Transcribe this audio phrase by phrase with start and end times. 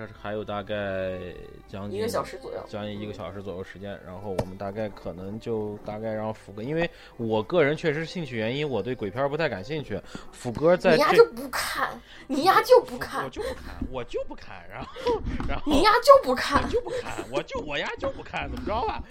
[0.00, 1.18] 啊，这是还有大概
[1.68, 2.58] 将近一个小时左右。
[2.68, 10.00] 将近一个小时左右时间，然后我们大概可能就大概让福哥，因为我个人确实兴趣原因，我对鬼片不太感兴趣。
[10.32, 14.90] 福哥在这你丫就不看，你丫就不看我，就不看，我就不看，然后
[15.48, 16.68] 然后你丫就不看我。
[16.68, 19.02] 就不看，我就我丫就不看，怎么着吧？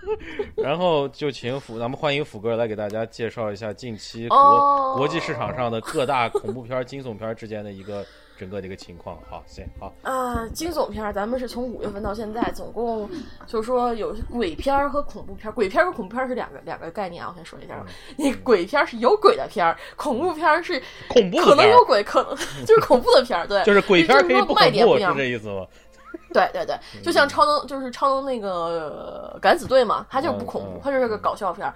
[0.56, 8.04] 然后就请福，咱们欢迎福哥来给大家介绍一下近期国、哦国际市场上的各大恐怖片、惊悚片之间的一个
[8.38, 9.18] 整个的一个情况。
[9.28, 13.08] 好，行，好，啊，惊悚片儿，咱们是从五月份到现在，总共
[13.46, 15.52] 就是说有鬼片儿和恐怖片儿。
[15.52, 17.84] 鬼片儿和恐怖片儿是两个两个概念啊，我先说一下。
[18.16, 23.46] 那鬼片儿是有鬼的片儿，恐怖片儿是恐怖可能有鬼，可能 就是恐怖的片儿。
[23.46, 25.12] 对，就是鬼片可以不恐怖，不一样。
[25.12, 25.66] 是这意思吗？
[26.32, 31.74] 对对对，就像超能，就是超能那个呃敢死队嘛，它就是不恐怖它就是个搞笑片儿。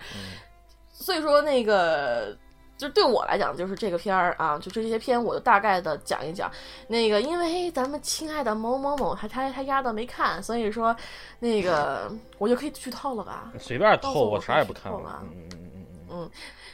[0.92, 2.36] 所以说那个。
[2.80, 6.50] 就对我来讲，就是这个片儿啊，就这些片，我就大概的讲一讲。
[6.88, 10.96] 那个，因为咱们亲爱的某某某，他他他丫的没看，所以说，
[11.38, 13.52] 那个我就可以剧透了吧？
[13.58, 15.22] 随便透，我我啥也不看剧透了了。
[15.24, 15.69] 嗯
[16.10, 16.30] 嗯嗯嗯嗯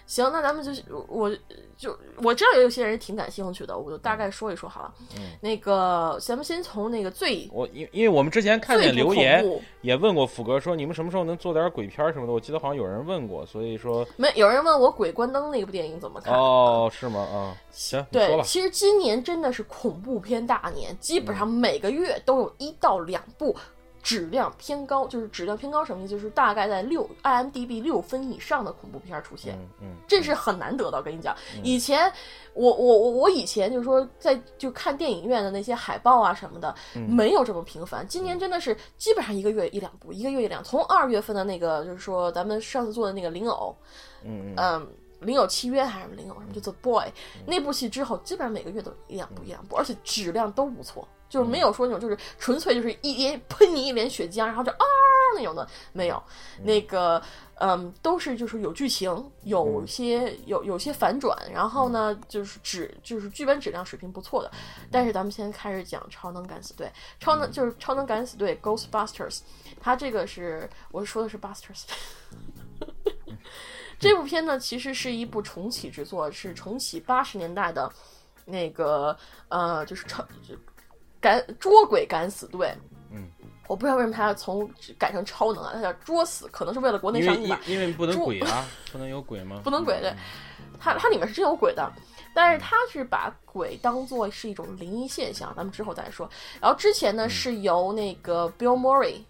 [0.06, 1.30] 行，那咱们就是我
[1.76, 4.94] 就我知道有些人挺感兴趣的，我就大概说一说好了。
[5.16, 9.44] 嗯那个，咱们先从那个最我因因为我们之前看见留言，
[9.80, 16.34] 也问过福哥说你们什么时候能做点鬼片什么的，我记得好像有人问过，所以说没有人问我《鬼关灯》那部电影怎么看？
[16.34, 17.20] 哦是吗？
[17.20, 18.42] 啊，行，对，吧。
[18.44, 23.54] 其实今年真的是恐怖片大年，基本上每个月都有一到两部
[24.06, 26.12] 质量偏高，就是质量偏高什么意思？
[26.12, 29.56] 就是大概在六 IMDB 六分以上的恐怖片出现。
[29.56, 31.34] 嗯嗯这是很难得的，我跟你讲。
[31.64, 32.08] 以前
[32.54, 38.06] 我我我我以前就是说在就看电影院的那些海报啊什么的，嗯没有这么频繁。
[38.06, 40.62] 今年真的是基本上一个月一两部，一个月一两。
[40.62, 43.76] 从二月份的那个就是说咱们上次做的那个灵偶，
[44.22, 47.06] 嗯嗯嗯，零有契约还是零有什么，就 The Boy
[47.44, 54.84] 那部戏之后，基本上每个月都一两部一两部，而且质量都不错，就是没有说那种就是纯粹就是一连 喷你一脸血浆，然后就啊
[55.36, 56.22] 那种的没有，
[56.62, 57.22] 那个
[57.56, 64.50] 嗯都是就是有剧情，有些有有些反转，然后呢就是质就是剧本质量水平不错的。
[64.90, 66.86] 但是咱们先开始讲《超能敢死队》，
[67.20, 69.40] 超能就是《超能敢死队》Ghostbusters，
[69.78, 71.82] 它这个是我说的是 Busters。
[74.00, 77.90] 这部片呢，其实是一部重启之作，是重启八十年代的，
[78.44, 79.16] 那个
[79.48, 80.54] 呃，就是超就
[81.20, 82.72] 敢捉鬼敢死队。
[83.10, 83.28] 嗯，
[83.68, 84.68] 我不知道为什么他要从
[84.98, 87.60] 改成超能啊，他叫捉死，可能是为了国内上映吧。
[87.66, 89.60] 因因为不能鬼啊， 不能有鬼吗？
[89.64, 90.12] 不能鬼对，
[90.80, 91.90] 它它里面是真有鬼的，
[92.34, 96.28] 但是它是把鬼当做是一种灵异现象，咱们之后再说。
[96.60, 99.20] 然后之前呢是由那个 Bill Murray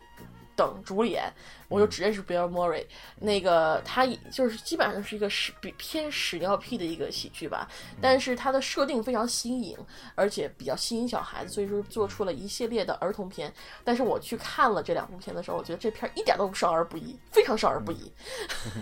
[0.57, 1.31] 等主演，
[1.69, 2.87] 我就只认识 Bill Murray，
[3.21, 7.69] 那个他就是基本上是一个屎比偏屎尿屁的一个喜剧吧，
[8.01, 9.79] 但是它的设定非常新颖，
[10.15, 13.53] 而且比较吸引小孩子，所以说做出了一系列的儿童片。
[13.85, 18.11] 但是我去看了这两部片的时候，我觉得这片儿一点都不少儿不宜，非常少儿不宜。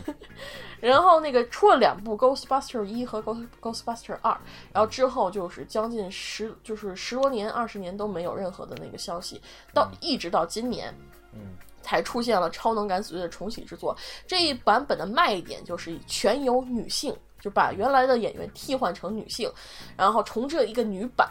[0.80, 4.32] 然后那个出了两部《Ghostbuster 一》和《Ghost Ghostbuster 二》，
[4.72, 9.40] 然后之后就是将近十就是十多年、二十年都没有任何的那个消息，
[9.72, 10.94] 到一直到今年，
[11.32, 13.96] 嗯，才出现了《超能敢死队》的重启之作。
[14.26, 19.52] 这一版本的卖点就是全由女性，就把原来的演员替换成女性，
[19.96, 21.28] 然后重置了一个女版。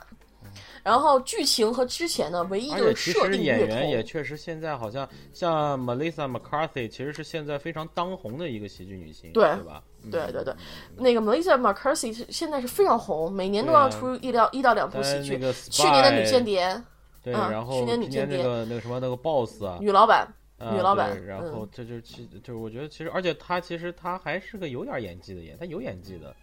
[0.84, 3.78] 然后剧情和之前呢，唯一就是设实演定略同。
[3.80, 9.82] 员也确实现在好像像 Melissa McCarthy，其实是现在非常当红的一个喜剧女星，对对吧？
[10.04, 10.54] 嗯对对对，
[10.98, 15.38] 那个 Melissa McCarthy 是现在是非常红，每年都要出一到一到两部喜剧。
[15.38, 16.84] 那个去年的女间谍，
[17.24, 20.28] 对，嗯然后去年女间谍那个那个什么那个 Boss 啊，女老板，啊
[20.72, 26.36] 女老板然嗯后这就是其就是我觉得其实，而且她其实她还是个有点演技的演，她有演技的，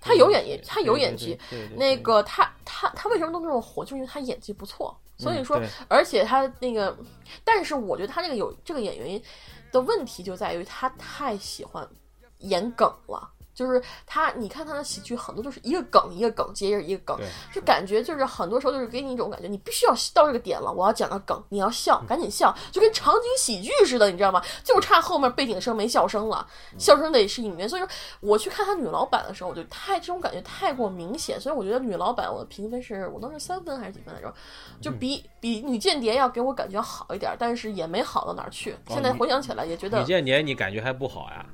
[0.00, 1.38] 她有演对技，她有演技。
[1.76, 3.84] 那个她她她为什么都那么火？
[3.84, 6.96] 就是因为她演技不错，所以说嗯，而且她那个，
[7.44, 9.20] 但是我觉得她这个有这个演员
[9.72, 11.86] 的问题就在于她太喜欢
[12.38, 13.32] 演梗了。
[13.56, 24.42] 就是他，你看他的喜剧很多就是一个梗一个梗接着一个梗，就感觉就是很多时候就是给你一种感觉，你必须要到这个点了，我要讲个梗，你要笑，赶紧笑，就跟场景喜剧似的，你知道吗？
[24.62, 26.46] 就差后面背景声没笑声了，
[26.78, 27.66] 笑声得是演员。
[27.66, 27.88] 所以说
[28.20, 34.34] 我去看他女老板的时候，我就太这种感觉太过明显，所以我觉得女老板我的评分是我当时三分还是几分来着？
[34.82, 38.76] 就比比女间谍要给我感觉好一点，但是也没好到哪儿去。
[38.88, 41.46] 现在回想起来也觉得女间谍你感觉还不好呀？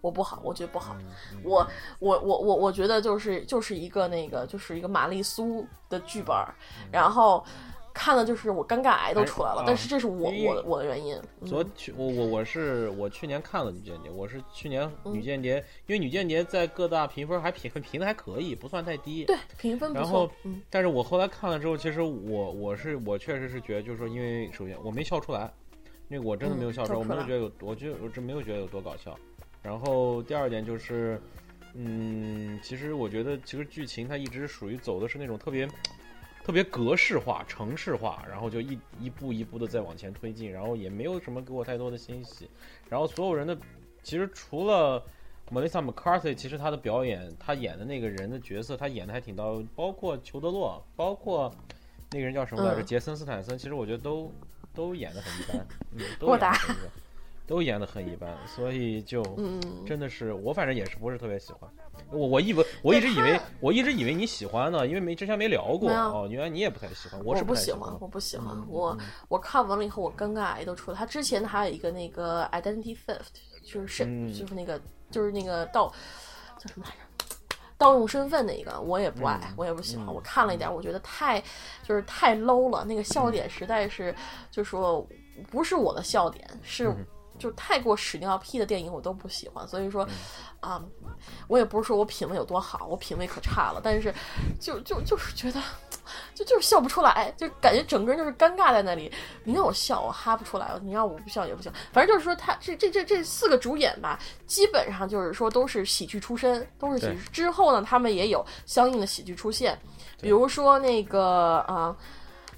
[0.00, 0.96] 我不好，我觉得不好。
[1.00, 1.06] 嗯
[1.42, 1.66] 我
[1.98, 6.54] 我我我我觉得就是就是一个那个就是一个玛丽苏的剧本儿，
[6.92, 7.44] 然后
[7.92, 9.64] 看了就是我尴尬癌都出来了哎。
[9.66, 11.16] 但是这是我我的我的原因。
[11.40, 15.56] 嗯昨去我我我是我去年看了女间谍，我是去年嗯女间谍，
[15.86, 19.24] 因为女间谍在各大评分还评分评的还可以，不算太低。
[19.24, 20.30] 对，评分不然后
[20.68, 25.50] 但是我后来看了之后，其实我我是我确实是觉得，就是说，因为首先我没笑出来，
[26.08, 29.16] 那个我真的没有笑出来，我没有觉得有，我觉得我真没有觉得有多搞笑。
[29.62, 31.20] 然后第二点就是，
[31.74, 35.68] 嗯，其实我觉得其实剧情它一直属于走的是那种特别
[36.42, 42.48] 特别格式化、程式化，然后就一一步一步的在往前推进，然后也没有什么给我太多的欣喜。
[42.88, 43.56] 然后所有人的
[44.02, 45.04] 其实除了
[45.50, 51.52] Melissa McCarthy，其实她的表演，她演的那个人的角色，她演的还挺到，包括裘德洛，包括
[52.12, 52.86] 那个人叫什么来着，嗯。
[52.86, 54.32] 杰森斯坦森，其实我觉得都
[54.74, 56.88] 都演的很一般，嗯，都演的很一般，
[57.50, 61.68] 都演的很一般，所以就嗯，真的是我反正也是不是特别喜欢。
[62.12, 68.46] 我我以为我一直以为我一直以为你喜欢呢，因为没之前没聊过没哦，原来你也不太喜欢，我是不喜不欢，我不喜欢。
[68.56, 70.96] 嗯我我看完了以后，我尴尬癌都出来。
[70.96, 74.80] 他之前还有一个那个 identity theft，就是身、嗯就是那个
[75.10, 75.92] 就是那个盗
[76.56, 77.26] 叫什么来着？
[77.76, 80.06] 盗用身份的一个，我也不爱，嗯我也不喜欢。
[80.06, 81.42] 嗯我看了一点，我觉得太
[81.82, 84.14] 就是太 low 了，那个笑点实在是，
[84.52, 85.04] 就说
[85.50, 86.94] 不是我的笑点，是。
[87.40, 90.06] 嗯就太过屎尿屁的电影我都不喜欢，所以说，
[90.60, 90.84] 嗯啊、
[91.48, 94.14] 我也不是说我品味有多好，我品味可差了，但是
[94.60, 95.62] 就就就是觉得，
[96.34, 99.10] 就就是笑不出来，就感觉整个人就是尴尬在那里。
[99.44, 101.72] 你让我笑，我哈不出来；你让我不笑也不行。
[101.92, 107.18] 反正就是说他，这这这这四个主演吧，基本上就是说都是喜剧出身，都是喜剧。
[107.32, 109.80] 之后呢，他们也有相应的喜剧出现，
[110.20, 111.96] 比如说那个啊。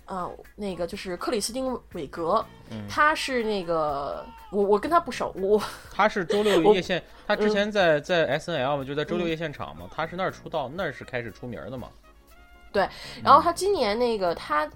[0.04, 5.60] 啊、那个就是克里斯汀·韦格，嗯他是那个我我跟他不熟，我
[5.90, 11.88] 他是周六夜线，他之前在在 S N L 嘛，就在周六夜现场嘛，他是那儿出道，那儿是开始出名的嘛。
[12.70, 12.88] 对
[13.22, 14.70] 然后他今年那个他，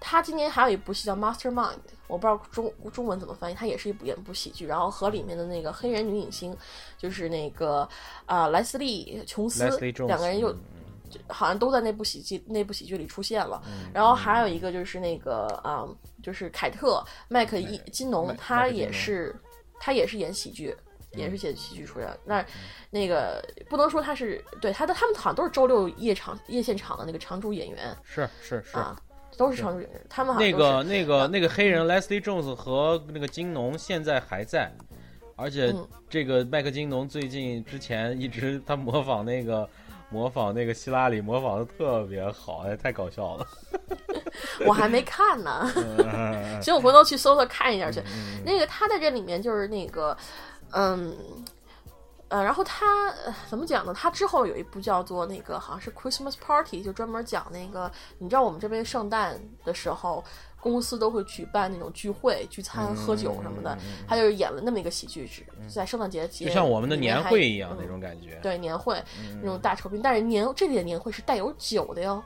[0.00, 1.74] 他今年还有一部戏叫《Mastermind》，
[2.06, 6.56] 我不知道中中文怎么翻译，它也是一部演部喜剧，然后和里面的那个黑人女影星，
[6.96, 7.86] 就是那个
[8.24, 9.64] 啊、莱斯利·琼斯
[10.06, 10.60] 两个人又嗯
[11.28, 13.62] 好像都在那部喜剧那部喜剧里出现了。
[13.66, 15.86] 嗯然后还有一个就是那个啊、
[16.22, 19.34] 就是凯特麦克伊金农，他也是
[19.80, 20.76] 他也是演喜剧。
[21.14, 22.42] 也是写喜剧出来，那
[22.88, 28.78] 那个不能说他是对他的，他们好像都是周六夜场夜现场的那个常驻演员是是是。
[28.78, 28.98] 啊，
[29.36, 30.00] 都是常驻演员。
[30.08, 34.72] 他们好像那个那个那个黑人 Leslie Jones 和那个金农现在还在，
[35.36, 39.68] 而且嗯这个麦克金农最近之前一直他模仿那个
[40.12, 43.46] 模仿那个希拉里模仿的特别好，哎，太搞笑了。
[44.66, 48.02] 我还没看呢，嗯行，我回头去搜搜看一下去。
[48.44, 50.16] 那个他在这里面就是那个，
[50.72, 51.16] 嗯。
[52.28, 53.92] 呃，然后他、呃怎么讲呢？
[53.92, 60.24] 他之后有一部叫做那个好像是 Christmas Party，就专门讲那个，你知道我们这边圣诞的时候，
[60.62, 63.76] 公司都会举办那种聚会、聚餐、喝酒什么的，
[64.06, 68.38] 他就是演了那么一个喜剧，是在圣诞节节，就像我们的年会一样嗯那种感觉。
[68.40, 69.02] 对年会、
[69.42, 72.22] 那种大酬宾，但是年这里的年会是带有酒的哟，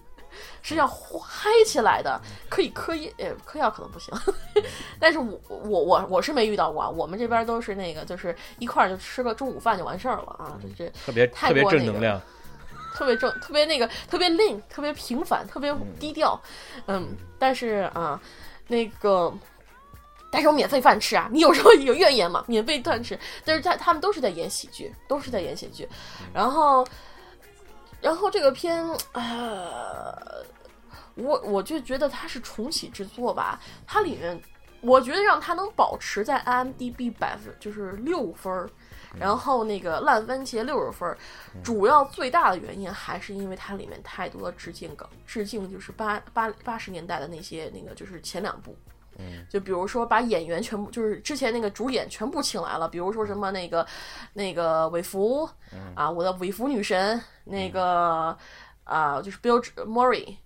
[0.62, 4.14] 是要嗨起来的，可以嗑药，呃，嗑药可能不行，
[4.98, 12.18] 但是我我我我是没遇到过啊，我们这边都是那个就是一块儿就吃个中午饭就完事儿了啊，这这特别太特别正能量。
[12.96, 16.40] 特别正，特别那个，特别 lean，特别平凡，特别低调，
[16.86, 17.06] 嗯，
[17.38, 18.18] 但是啊，
[18.66, 19.32] 那个。
[20.28, 21.28] 但是有免费饭吃啊！
[21.32, 22.44] 你有时候有怨言嘛？
[22.48, 25.88] 免费饭吃，但是他他们都是在演喜剧，都是在演喜剧。
[26.34, 26.86] 然后，
[28.02, 30.44] 然后这个片，呃，
[31.14, 33.58] 我我就觉得它是重启之作吧。
[33.86, 34.38] 它里面，
[34.82, 38.68] 我觉得让它能保持在 IMDB 百分就是六分儿，
[39.18, 41.16] 然后那个烂番茄六十分儿，
[41.62, 48.76] 主要最大的原因还是因为它里面太多的致敬梗，致敬就是八八八十年代的那些那个就是前两部。
[49.18, 49.46] 嗯。
[49.48, 53.86] 就比如说把演员全部，就是之前那个主演全部请来了，比如说什么那个
[54.34, 55.48] 那个韦弗、
[55.94, 58.36] 啊，我的韦弗女神，那个
[58.84, 60.36] 啊就是 Bill Murray，、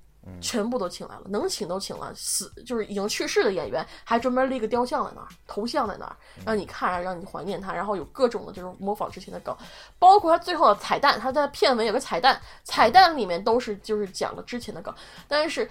[0.40, 9.56] 全部都请来了，能请都请了，死就是已经去世的演员还专门立个雕像在那儿，头像在那儿，让你看，让你怀念他，然后有各种的这种模仿之前的梗，
[9.98, 14.94] 包括他最后的彩蛋，他在片尾有个彩蛋，彩蛋里面都是就是讲了之前的梗，
[15.28, 15.70] 但是。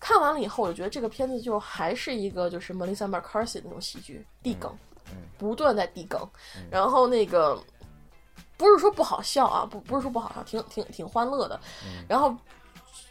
[0.00, 4.72] 看完了以后，我就觉得这个片子就还是一个就是 Melissa McCarthy 那种喜剧，地梗，
[5.36, 6.24] 不断在地梗，
[6.70, 7.60] 然后那个
[8.56, 11.60] 不是说不好笑啊，不不是说不好笑，挺挺挺欢乐的，
[12.08, 12.32] 然后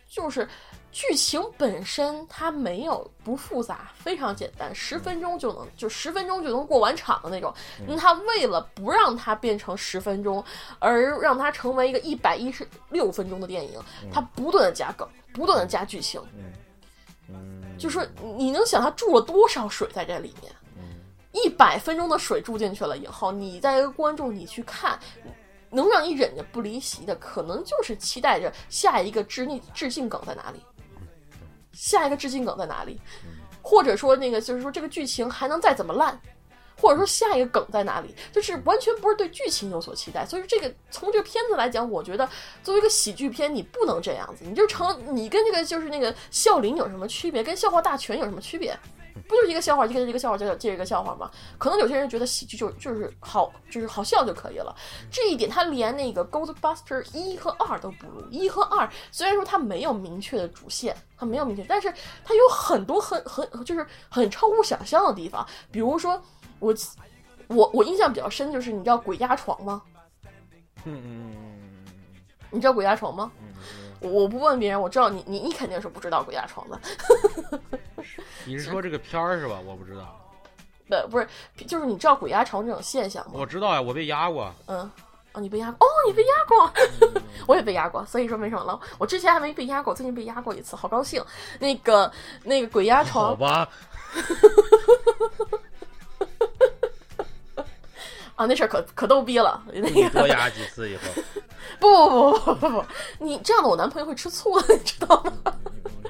[0.10, 0.48] 就是
[0.92, 7.54] 剧情本身它没有不复杂，非常简单，十分钟就能就十分钟就能过完场的那种。
[7.86, 10.44] 那他为了不让它变成十分钟，
[10.80, 13.80] 而让它成为一个一百一十六分钟的电影，
[14.12, 16.22] 他不断的加梗，不断的加剧情。
[17.30, 18.06] 嗯，就说
[18.38, 20.52] 你能想它注了多少水在这里面？
[21.34, 24.98] 一百分钟的水注进去了以后，你在一个观众你去看，
[25.70, 30.62] 能让你忍着不离席的，可能就是期待着下一个致逆致敬梗在哪里，
[31.74, 33.00] 下一个致敬梗在哪里，
[33.62, 36.20] 或者说那个就是说这个剧情还能再怎么烂。
[36.80, 42.30] 或者说下一个梗在哪里，就是完全不是对剧情有所期待，所以这个从这个片子来讲，我觉得
[42.62, 48.78] 作为一个喜剧片，你不能这样子，你就成你跟这个就是那个笑林有什么区别，跟笑话大全有什么区别？
[49.28, 51.32] 不就是一个笑话，接着一个笑话，接着接着一个笑话吗？
[51.58, 54.76] 可能有些人觉得喜剧就就是好，就是好笑就可以了。
[55.12, 58.22] 这一点，他连那个《Ghostbuster》一和二都不如。
[58.30, 61.94] 一和二虽然说它没有明确的主线，它没有明确，但是
[62.24, 66.22] 它有很多很很就是很超乎想象的地方，比如说。
[66.60, 66.76] 我
[67.50, 69.80] 我我印象比较深，就是你知道鬼压床吗？
[70.86, 71.36] 嗯嗯
[72.50, 73.32] 你知道鬼压床吗？
[74.00, 76.80] 我不问别人，我知道你你你肯定是不知道鬼压床的。
[78.46, 79.60] 你是说这个片儿是吧？
[79.66, 80.20] 我不知道。
[80.90, 81.28] 对，不是，
[81.68, 83.32] 就是你知道鬼压床这种现象吗？
[83.34, 84.54] 我知道呀，我被压过。
[84.68, 84.90] 嗯，
[85.34, 85.86] 哦，你被压过？
[85.86, 87.22] 哦，你被压过？
[87.46, 88.80] 我也被压过，所以说没什么了。
[88.98, 91.22] 我之前还没被压过，最近被压过一次，好高兴。
[91.60, 92.10] 那个
[92.44, 93.70] 那个鬼压床，好吧。
[98.36, 99.62] 啊，那事儿可可逗逼了。
[99.74, 101.04] 那个多压几次以后，
[101.80, 102.86] 不不不不不不，
[103.20, 105.54] 你这样的我男朋友会吃醋的，你知道吗？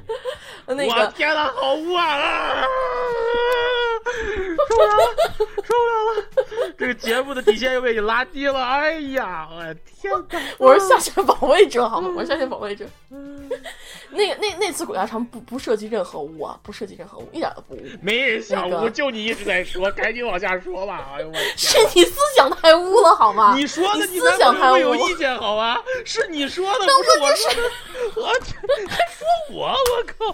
[0.68, 2.64] 那个，我天呐，好污啊！
[4.70, 5.04] 受不了了，
[5.38, 6.74] 受不了了！
[6.78, 8.64] 这个节目的底线又被你拉低了。
[8.64, 9.62] 哎呀，我
[10.02, 10.40] 天哪！
[10.58, 12.12] 我是下线保卫者，好吗？
[12.16, 12.86] 我是下线保卫者。
[14.10, 17.82] 那个那那次鬼压床不不涉及任何污啊，不涉及任何污，一点都不污。
[18.02, 21.10] 没人想污，就你一直在说，赶紧往下说吧。
[21.16, 21.34] 哎呦我！
[21.58, 23.54] 是你思想太污了，好吗？
[23.56, 25.78] 你说的，你思想太污，有意见好吗？
[26.06, 27.62] 是你说的，不是我说的。
[28.16, 28.56] 我天，
[28.88, 30.26] 还说我，我靠！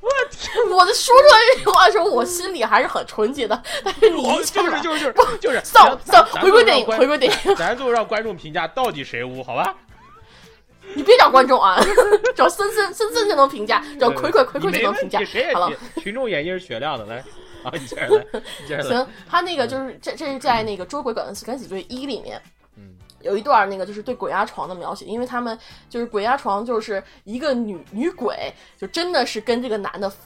[0.00, 0.70] 我天！
[0.70, 3.62] 我的说出来这句话的时候，我心里还是很纯洁的。
[3.84, 7.54] 但是你就是就是就是就是扫扫回归电影，回归电影。
[7.56, 9.74] 咱就让观众评价到底谁污，好吧？
[10.94, 11.80] 你别找观众啊，
[12.34, 15.20] 找森森森森就能评价，找葵葵葵葵就能评价。
[15.54, 17.16] 好了，群众眼睛是雪亮的，来
[17.64, 18.26] 啊，你接着来，
[18.60, 18.88] 你接着来。
[18.96, 22.61] 行，他那个就是这这是在那个《捉鬼敢死敢死队一》里面，嗯，
[23.22, 30.12] 有一段那个就是对鬼压床的描写，因为他们就是鬼压床，就是一个女女鬼，就真的是跟这个男的。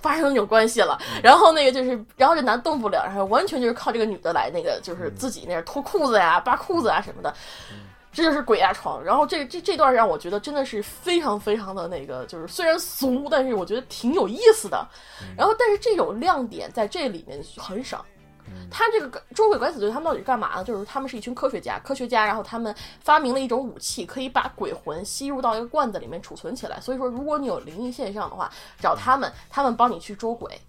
[0.00, 7.34] 发生那种关系了，然后那个就是，然后这男动不了，然后完全就是靠这个女的来那个，就是自己那脱裤子呀、扒裤子啊什么的，
[8.10, 9.04] 这就是鬼压床。
[9.04, 14.88] 然后这这这段让我觉得真的是非常非常的那个，就是虽然俗，但是我觉得挺有意思的。
[15.36, 18.02] 然后但是这种亮点在这里面很少。
[18.70, 20.64] 他这个捉鬼敢死队，他们到底是干嘛的？
[20.64, 26.80] 就是他们是一群科学家，科学家，然后他们发明了一种武器，可以把鬼魂吸入到一个罐子里面储存起来。
[26.80, 30.60] 所以说，如果你有灵异现象的话，找他们，他们帮你去捉鬼。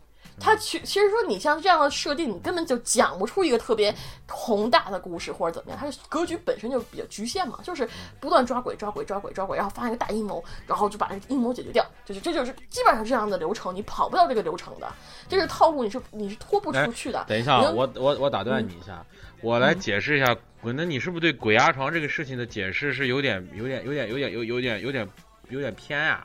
[0.41, 3.93] 他其其实说你像这样的设定，你根本就讲不出一个特别
[4.27, 5.79] 宏大的故事或者怎么样。
[5.79, 7.87] 它的格局本身就比较局限嘛，就是
[8.19, 11.85] 不断抓鬼、抓鬼、抓鬼、抓鬼，然后发现一个大阴谋，然后就把这个阴谋解决掉。
[12.03, 14.91] 就是这就是基本上这样的流程，你跑不到这个流程的，
[15.29, 17.23] 这是套路，你是你是拖不出去的。
[17.27, 19.05] 等一下，我我我打断你一下，
[19.41, 20.35] 我来解释一下。
[20.63, 25.07] 那你是不是对鬼压床这个事情的解释是有点有点有点有点有有点有点
[25.49, 26.23] 有点偏呀？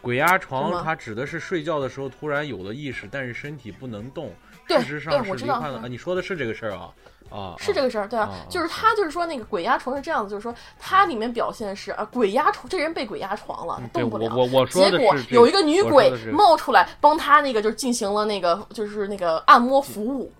[0.00, 4.32] 鬼压床，它指的是睡觉的时候突然有了意识，但是身体不能动。
[4.68, 5.88] 事实上是罹患了。
[5.88, 6.90] 你说的是这个事儿啊？
[7.30, 14.34] 啊，是这个事儿，对啊，就是他就是说那个鬼压床是这样子，就是说它里面表现是啊，鬼压床，这人被鬼压床了，动不了。
[14.34, 20.32] 我我说结果有一个女鬼冒出来帮他那个就是进行了那个就是那个按摩服务，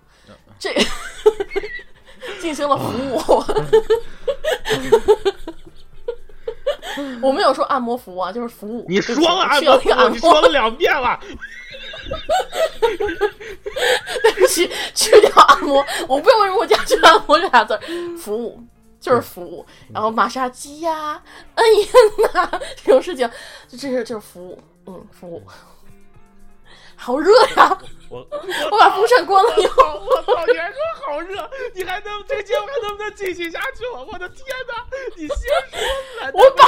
[0.57, 0.73] 这
[2.41, 3.43] 进行了服务。
[7.21, 8.85] 我没有说按摩服务啊，就是服务。
[8.87, 11.19] 你说了按摩服务，你说了两遍了。
[14.23, 17.79] 对不起，去掉按摩，我不知道为什么我加去按摩这俩字儿。
[18.17, 18.59] 服务
[18.99, 21.21] 就是服务，然后马杀鸡呀、
[21.55, 21.87] 摁印
[22.33, 22.49] 呐
[22.83, 23.29] 这种事情，
[23.69, 25.41] 这是就是服务，嗯，服务。
[27.01, 27.77] 好热呀！
[28.09, 28.27] 我
[28.71, 30.45] 我把风扇关了以后，我操！
[30.47, 34.05] 你还说好热，你还能这个节目还能不能进行下去了？
[34.11, 34.85] 我的天哪！
[35.15, 35.37] 你先
[35.71, 36.65] 说，我把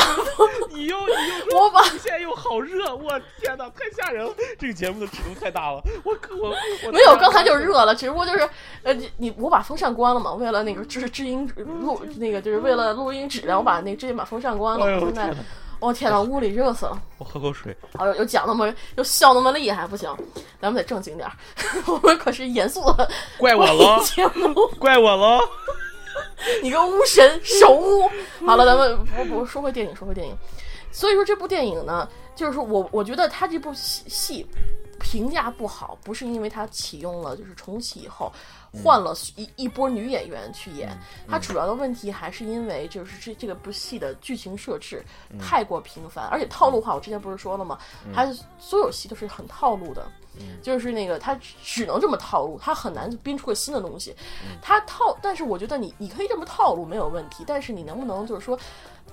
[0.70, 1.14] 你又你
[1.50, 4.34] 又我把现在又好热，我天哪，太吓人了！
[4.58, 8.50] 这个节目的尺度太大了，我我我没有，刚才就热了，只不过就是
[8.84, 15.34] 呃，你你我把风扇关了嘛，为了那个就是制音录那个就是为了录音质量，我把那个直接把风扇关了，现在。
[15.82, 17.02] 我天呐，屋里热死了！
[17.18, 17.76] 我喝口水。
[17.98, 20.16] 哦，又讲那么又笑那么厉害，不行，
[20.62, 21.34] 咱们得正经点儿。
[21.88, 24.00] 我们可是严肃的，怪我了，
[24.80, 25.42] 怪我了。
[26.62, 28.10] 你个巫神守巫。
[28.46, 30.38] 好了，咱们不不说回电影，说回电影。
[30.92, 32.08] 所以说这部电影呢。
[32.34, 34.48] 就是说我我觉得他这部戏戏
[35.02, 38.32] 评价不好，不是因为他启用了就是重启以后
[38.84, 45.04] 换了一一波女演员去演，他主要的问题还是因为就是这这个部戏的剧情设置
[45.40, 46.96] 太过频繁，而且套路化。
[46.96, 47.78] 我之前不是说了吗？
[48.14, 50.06] 他所有戏都是很套路的。
[50.64, 54.16] 就是那个，他只能这么套路，他很难编出个新的东西。
[54.62, 58.58] 他套，但是我觉得你你可以这么套路没有问题，但是你能不能就是说，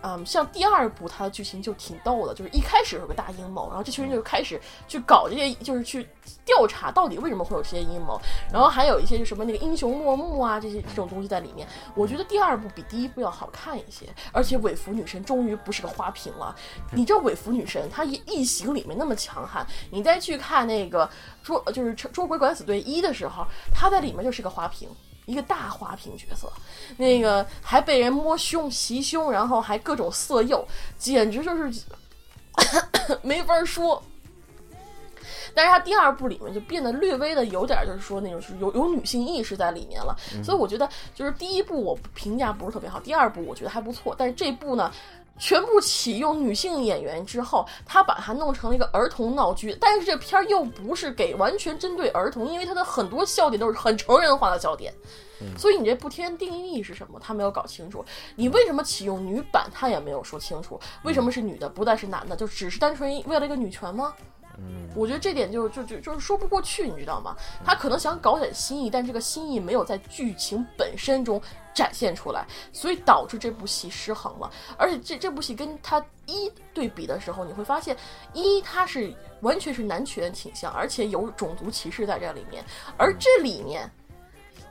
[0.02, 6.08] 嗯，像第二部它的剧情就挺逗的，就是一开始有个大阴谋，然后这群人就开始去搞这些，就是去
[6.44, 8.20] 调查到底为什么会有这些阴谋，
[8.52, 11.66] 然后还有一些就什么那个英雄落幕啊这些这种东西在里面。
[11.94, 16.54] 我觉得第二部比第一部要好看一些，而且伪服女神终于不是个花瓶了。
[16.92, 21.08] 你知道伪服女神她一异形里面那么强悍，你再去看那个。
[21.40, 24.86] 捉就是捉鬼敢死队一的时候，她在里面就是个花瓶，
[25.28, 26.50] 一个大花瓶角色，
[26.97, 30.66] 那个还被人摸胸袭胸，然后还各种色诱，
[30.97, 31.82] 简直就是
[33.20, 34.02] 没法说。
[35.54, 44.90] 但是他第二部里面就变得略微的有点，就是说那种是有有女性意识在里面了，所以我觉得就是第一部我评价不是特别好，第二部我觉得还不错，但是这部呢。
[45.38, 54.92] 全部启用女性演员之后，他把它弄成了一个儿童闹剧，但是这片儿又不是给完全针对儿童，因为它的很多笑点都是很成人化的笑点，
[55.57, 57.18] 所以你这不天定义是什么？
[57.21, 58.04] 他没有搞清楚。
[58.35, 59.71] 你为什么启用女版？
[59.73, 60.78] 他也没有说清楚。
[61.02, 62.35] 为什么是女的，不再是男的？
[62.35, 64.12] 就只是单纯为了一个女权吗？
[64.60, 67.36] 嗯，我觉得这点就就就就是说不过去，你知道吗？
[67.64, 71.40] 他可能想搞点新意，但这个新意没有在剧情本身中
[71.72, 74.50] 展现出来，所以导致这部戏失衡了。
[74.76, 77.96] 而且这这部戏跟他一对比的时候，你会发现
[78.33, 82.64] 一他是完全是男权倾向，而且有种族歧视在这里面，
[82.96, 83.88] 而这里面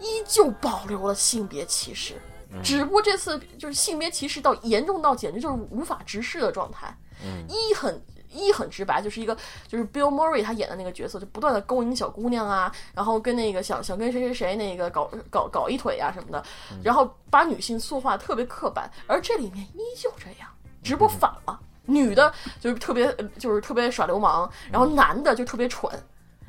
[0.01, 2.21] 依旧保留了性别歧视，
[2.61, 6.93] 只不过这次就是性别歧视到严重到简直就是无法直视的状态。
[7.23, 7.97] 嗯一很。
[8.31, 9.35] 一很直白，就是一个
[9.67, 16.43] 就是 Bill Murray 他演的那个角色，就不断的勾引小姑娘啊，然后跟那个想想跟谁谁谁那个搞搞搞一腿啊什么的，
[16.83, 20.49] 然后把女性塑化特别刻板，而这里面依旧这样，
[20.83, 25.91] 只不过反了，女的就是特别就是特别耍流氓，然后男的就特别蠢。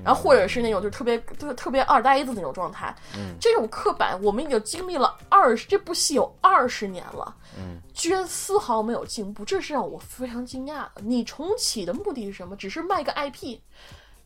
[0.04, 11.02] 然后或者是那种就特别特特别二呆子那种状态，嗯，这种刻板我们已经经历了二十这部戏有二十年了，嗯，居然丝毫没有进步，这是让我非常惊讶的。
[11.02, 12.54] 你重启的目的是什么？
[12.56, 13.58] 只是卖个 IP？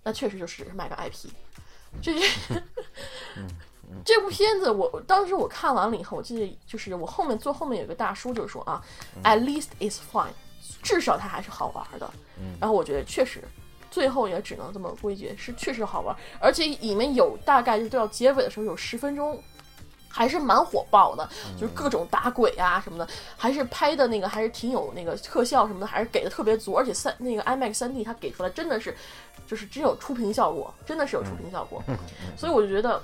[0.02, 1.28] 那确实就是卖个 IP。
[2.00, 2.12] 这
[4.04, 8.82] 这部片子，我当时我看完了以后，我记得就是我后面坐后面有个大叔就说啊
[9.22, 10.32] ，At least it's fine，
[10.82, 12.10] 至少它还是好玩的。
[12.38, 13.42] 嗯，然后我觉得确实。
[13.92, 19.38] 最后也只能这么归结，是确实好玩，而且里面有大概就是到结尾的时候有十分钟，
[20.08, 21.28] 还是蛮火爆的，
[21.60, 28.96] 就是各种打鬼啊什么的，还是拍的那个还是挺有那个特效什么的，还是给的特别足，而且三那个 IMAX 三 D 它给出来真的是，
[29.46, 31.82] 就是只有出屏效果，真的是有出屏效果，
[32.34, 32.98] 所以我就觉得，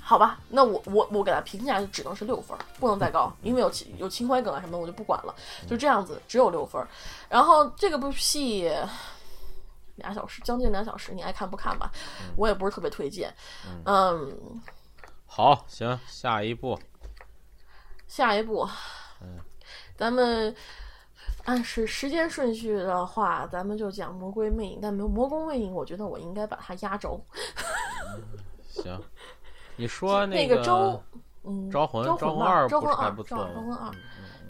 [0.00, 5.34] 好吧，那我我我给它评价就只能是六分，不能再高，因为有情有情怀梗啊什么的我就不管了，
[5.68, 6.80] 就这样子只有六分，
[7.28, 8.72] 然后这个部戏。
[9.96, 11.90] 俩小时，将近两小时，你爱看不看吧？
[12.36, 13.34] 我也不是特别推荐。
[13.84, 14.60] 嗯，
[15.26, 16.78] 好，行，下一步，
[18.06, 18.66] 下一步，
[19.20, 19.38] 嗯，
[19.96, 20.54] 咱们
[21.44, 24.76] 按是时间顺序的话，咱们就讲《魔鬼魅影》。
[24.82, 27.24] 但《魔魔宫魅影》，我觉得我应该把它压轴。
[28.68, 29.00] 行，
[29.76, 31.02] 你说 那个招，
[31.44, 33.90] 嗯，招魂，招魂二，招魂二，不错，招魂二。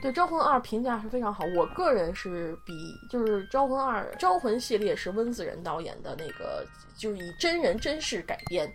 [0.00, 2.72] 对《招魂二》评价是非常好，我个人是比
[3.10, 8.70] 就是《招魂二》《招魂》系列是温子仁导演的那个，就是以真人真事改编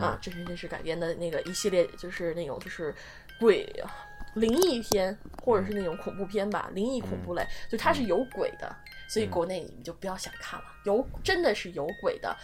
[0.00, 2.94] 啊，真人真事改编的那个一系列，就是那种就是
[3.38, 3.70] 鬼
[4.34, 8.74] 灵异片或者是那种恐怖片吧，灵异恐怖类，就它是有鬼的，
[9.06, 12.34] 所以国内你们就不要想看了，有真的是有鬼的，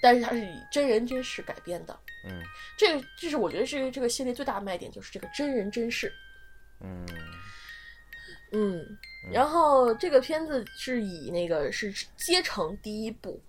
[0.00, 2.40] 但是它是以真人真事改编的，嗯，
[2.78, 6.10] 这个这是我觉得是这个系列最大的卖点，就是这个真人真事，
[6.80, 7.04] 嗯。
[8.52, 8.84] 嗯，
[9.32, 13.40] 然后这个片子是以那个是接成第一部，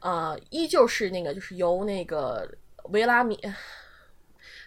[0.00, 2.48] 呃，依旧是那个就是由那个
[2.90, 3.38] 维拉米、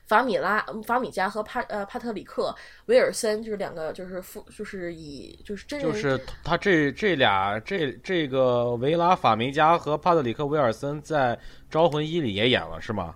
[0.06, 2.54] 法米拉、法米加和帕呃帕特里克
[2.88, 11.36] 威尔森就是两个就是副就是以就是真就是他这这俩这这个维拉法米加和帕特里克威尔森在
[11.70, 13.16] 《招魂一》里也演了是吗？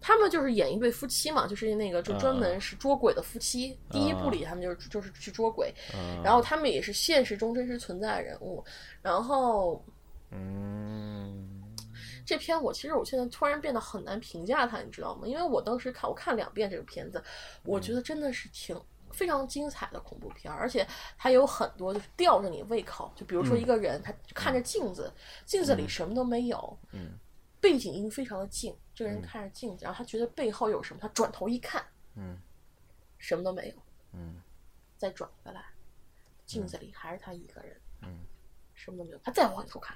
[0.00, 3.78] 他们就是演一对夫妻嘛，就是那个就专门是捉鬼的夫妻。
[3.90, 5.74] 第一部里他们就是就是去捉鬼，
[6.22, 8.64] 然后他们也是现实中真实存在的人物。
[9.02, 9.84] 然后，
[10.30, 11.62] 嗯，
[12.24, 15.26] 这片我其实我现在突然变得很难评价它，你知道吗？
[15.26, 17.22] 因为我当时看我看两遍这个片子，
[17.64, 18.80] 我觉得真的是挺
[19.12, 23.10] 非常精彩的恐怖片儿，而且它有很多就是吊着你胃口。
[23.16, 25.12] 就比如说一个人，他看着镜子，
[25.44, 27.12] 镜子里什么都没有，嗯，
[27.60, 32.40] 背景音非常的静，这个人看着镜子，然后他觉得背后有什么，他转头一看，嗯
[33.18, 33.74] 什么都没有，
[34.12, 34.40] 嗯
[34.96, 35.66] 再转回来，
[36.46, 38.20] 镜子里还是他一个人，嗯，
[38.74, 39.18] 什么都没有。
[39.18, 39.94] 他再往里头看，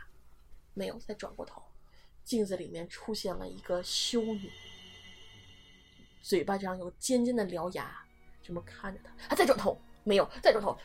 [0.75, 1.63] 没有，再转过头，
[2.25, 4.53] 镜子里面出现了一个修女，
[6.21, 8.05] 嘴巴上有尖尖的獠牙，
[8.43, 9.29] 这么看着他。
[9.31, 10.79] 他再转头，没有，再转头，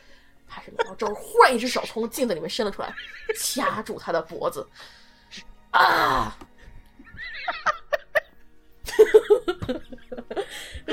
[0.46, 0.94] 还是没有。
[0.94, 2.94] 这时候忽然一只手从镜子里面伸了出来，
[3.38, 4.66] 掐住他的脖子，
[5.70, 6.34] 啊！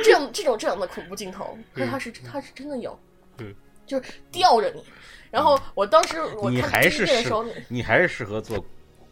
[0.01, 2.97] 这样这种这样的恐怖镜头，可是他是他是真的有，
[3.37, 3.53] 嗯，
[3.85, 4.83] 就是吊着你。
[5.29, 8.63] 然后我当时我你看第一还是适遍的时候，你还是适合做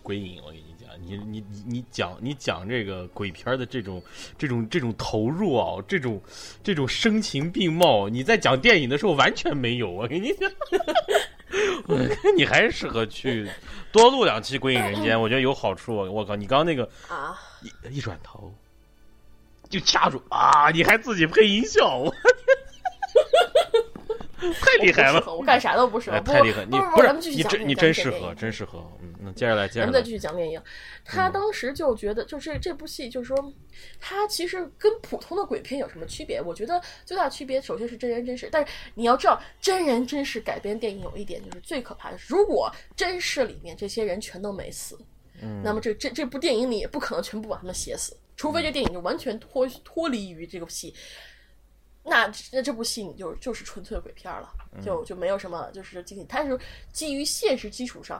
[0.03, 4.01] 鬼影，我跟你讲，你你你你讲你讲这个鬼片的这种
[4.37, 6.21] 这种这种投入啊，这种
[6.63, 10.51] 这种声情并茂，你在讲电影的时候完全没有，我跟你讲，
[12.37, 13.49] 你还是适合去
[13.91, 15.95] 多录两期《鬼影人间》，我觉得有好处。
[15.95, 18.53] 我靠，你刚刚那个啊，一一转头
[19.71, 22.13] 就掐住啊，你还自己配音效，我
[24.59, 26.19] 太厉害了我干啥都不适合。
[26.21, 26.65] 太厉害！
[26.65, 28.83] 你不不是咱们继续讲你真你真适合，真适合。
[29.01, 30.59] 嗯，那接下来接下来咱们再继，续讲电影，
[31.05, 33.53] 他嗯当时就觉得，就是这部戏，就是说，
[33.99, 36.41] 他其实跟普通的鬼片有什么区别？
[36.41, 38.49] 我觉得最大的区别，首先是真人真事。
[38.51, 44.97] 但是你要知道，真人真事改编电影有一点就是最可怕的是，如果真事里面这些人全都没死，
[45.41, 50.93] 嗯那么这这这部电影里也不可能全部把他们写死，除非这电影就完全脱脱离于这个戏。
[52.03, 56.59] 那那这部戏你就就是纯粹的鬼片了，嗯就就没有什么就是惊喜，它是
[56.91, 58.19] 基于现实基础上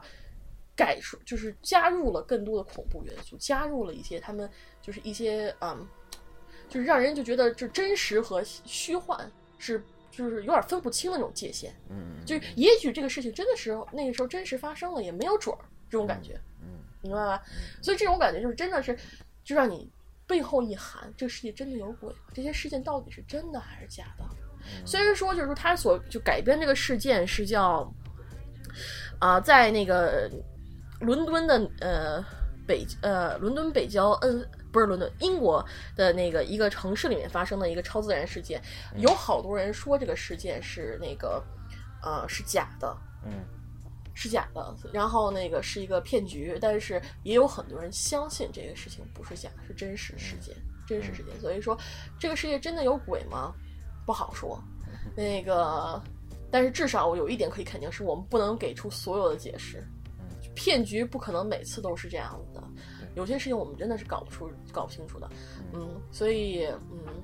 [0.75, 4.47] 改出，就是加入了更多的恐怖元素，加入了一些他们
[4.83, 5.87] 就是一些嗯，
[6.69, 11.73] 就是让人就觉得就真实和虚幻是就是有点分不清的那种界限。
[11.89, 16.41] 嗯就是也许这个事情真的是那个时候真实发生了，也没有准儿，这种感觉，嗯
[17.01, 17.43] 明白吧？
[17.81, 18.97] 所以这种感觉就是真的是，
[19.43, 19.89] 就让你
[20.27, 22.19] 背后一寒，这个世界真的有鬼吗？
[22.33, 24.23] 这些事件到底是真的还是假的？
[24.85, 27.91] 虽然说就是说他所就改编这个事件是叫
[29.19, 30.29] 啊、在那个
[30.99, 32.25] 伦敦的呃
[32.65, 34.45] 北呃伦敦北郊嗯。
[34.71, 35.61] 不是伦敦，英国
[35.97, 38.61] 的那个一个城市里面发生的一个超自然事件，
[38.95, 41.43] 有好多人说这个事件是那个，
[42.01, 43.33] 呃，是假的，嗯
[44.13, 50.55] 是假的，然后那个是一个骗局，但是也有很多人相信这个事情不是假的，是真实事件，
[50.87, 51.39] 真实事件。
[51.39, 51.77] 所以说，
[52.19, 53.53] 这个世界真的有鬼吗？
[54.05, 54.61] 不好说。
[55.15, 56.01] 那个，
[56.49, 59.83] 但是至少我有一点可以肯定，是我们不能给出所有的解释。
[60.53, 62.61] 骗局不可能每次都是这样的，
[63.15, 65.29] 有些事情我们真的是搞不出、搞不清楚的。
[65.73, 67.23] 嗯，所以嗯，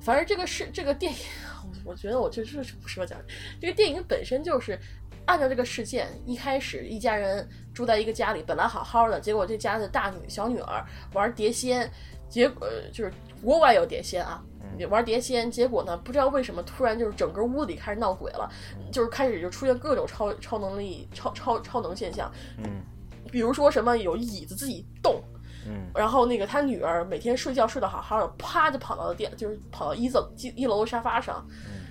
[0.00, 1.18] 反正这个是这个电影，
[1.84, 3.20] 我觉得我这是不适合讲。
[3.60, 4.78] 这个电影本身就是
[5.26, 11.90] 按照这个事件，一开始一家人住在一个家里，本来好好的，结果这家的大女小女儿玩碟仙，
[12.28, 14.42] 结果呃就是国外有碟仙啊。
[14.88, 15.96] 玩碟仙，结果呢？
[15.98, 18.50] 不知道为什么突然就是整个屋子里开始闹鬼了，
[18.90, 22.82] 就是开始就出现各种超超能力、超超超能现象，嗯
[23.30, 25.22] 比如说什么有椅子自己动，
[25.68, 31.46] 嗯然后那个他女儿每天睡觉睡得好好的，啪就跑到了电，就是跑到一层一一楼的沙发上，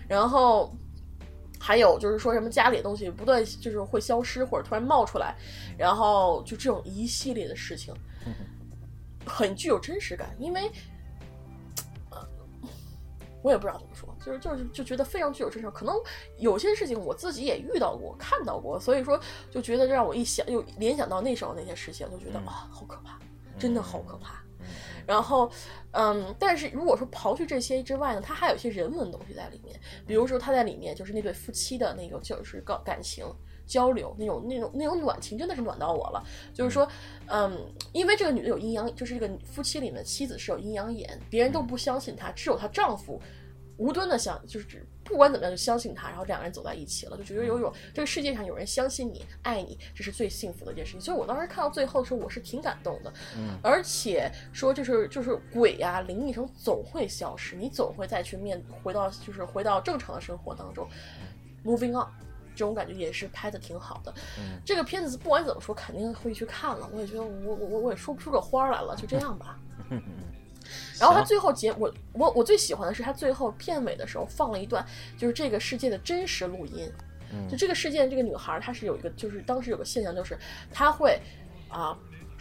[0.10, 0.76] 然后
[1.64, 5.36] 还有就是说什么家里的东西不断就是会消失或者突然冒出来，
[5.78, 7.94] 然后就这种一系列的事情，
[9.26, 10.72] 很具有真实感，因为。
[12.10, 12.28] 呃
[13.44, 15.74] 我也不知道怎么说，就是就是就觉得非常具有真实感。
[15.74, 15.96] 可能
[16.38, 19.20] 有些事情我自己也遇到过、看到过，所以说
[19.50, 23.18] 就觉得让我一想，又联想到那时候那些事情，就觉得嗯哇，好可怕，
[23.58, 24.44] 真的好可怕。
[25.08, 25.52] 然后，
[25.92, 33.26] 嗯，但是如果说刨去这些之外呢，它还有一些人文东西在里面，比如说他在里面就是那对夫妻的那种就是感感情
[33.66, 36.24] 交流，那种那种那种暖情，真的是暖到我了。
[36.54, 36.88] 就是说，
[37.28, 37.58] 嗯，
[37.94, 43.22] 因为这个女的有阴阳，就是这个夫妻里面妻子是有阴阳眼，别人都不相信她，只有她丈夫
[43.78, 51.02] 无端的想，就是不管怎么样就相信他，然后两个人走在一起了，就觉得有一种这个世界上有人相信你、爱你，这是最幸福的一件事情。
[51.02, 53.14] 所以我当时看到最后的时候，我是挺感动的。
[53.36, 60.88] 嗯，而且说就是就是鬼呀、灵异声总会消失，你总会再去面回到就是回到正常的生活当中
[61.66, 62.08] ，moving on。
[62.54, 64.14] 这种感觉也是拍的挺好的。
[64.38, 66.88] 嗯这个片子不管怎么说，肯定会去看了。
[66.94, 69.58] 我也觉得我我我我也说不出个花儿来了，就这样吧。
[71.02, 74.86] 然后他最后结我我我最喜欢的是他最后片尾的时候放了一段，
[75.18, 76.90] 就是这个世界的真实录音。
[77.34, 80.38] 嗯就这个事件，这个女孩她是有一个，就是当时有个现象，就是
[80.70, 81.18] 她会
[81.70, 81.98] 啊、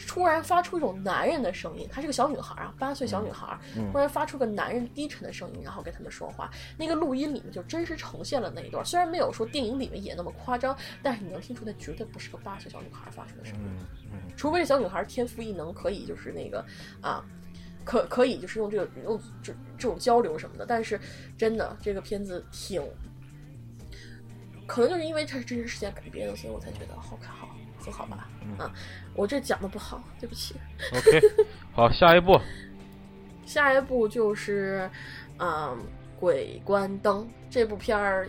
[0.09, 6.51] 突然发出一种男人的声音，她是个小女孩啊，八岁小女孩，嗯突然发出个男人低沉的声音，然后跟他们说话。
[6.77, 13.61] 那个录音里面就真实呈现了那一段，虽然没有说电影里面演那么夸张，但是你能听出那绝对不是个八岁小女孩发出的声音。
[14.37, 16.65] 除非这小女孩天赋异能，可以就是那个
[17.01, 17.25] 啊，
[17.85, 20.67] 可可以就是用这个用这这种交流什么的。
[20.67, 21.01] 但是
[21.37, 22.83] 真的这个片子挺，
[24.67, 28.29] 可能就是因为它是真实事件改编的，所以我才觉得好看好很好吧。
[28.59, 28.73] 啊，
[29.15, 30.55] 我这讲的不好，对不起。
[30.93, 31.21] ，OK，
[31.73, 32.39] 好，下一步，
[33.47, 34.89] 下一步就是
[35.39, 35.77] 嗯，
[36.21, 38.29] 《鬼关灯》这部片儿，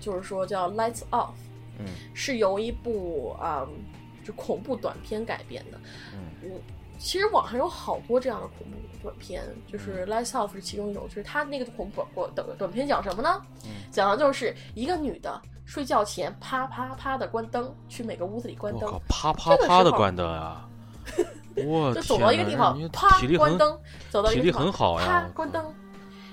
[0.00, 1.30] 就是说叫《Lights Off》，
[1.78, 3.68] 嗯是由一部嗯
[4.22, 5.80] 就恐怖短片改编的。
[6.14, 6.60] 嗯我
[6.98, 13.42] 其实网上有好多这样的恐怖短片，就是《Lights Off》是其中一种，就是它那个恐怖短短短片讲什么呢？
[13.64, 20.68] 嗯讲的就是一个女的睡觉前啪啪啪的关灯，去每个屋子里关灯啪啪啪的关灯啊！
[21.56, 23.78] 我就走到一个地，方啪关灯，
[24.10, 25.74] 走到一个地方啪关灯。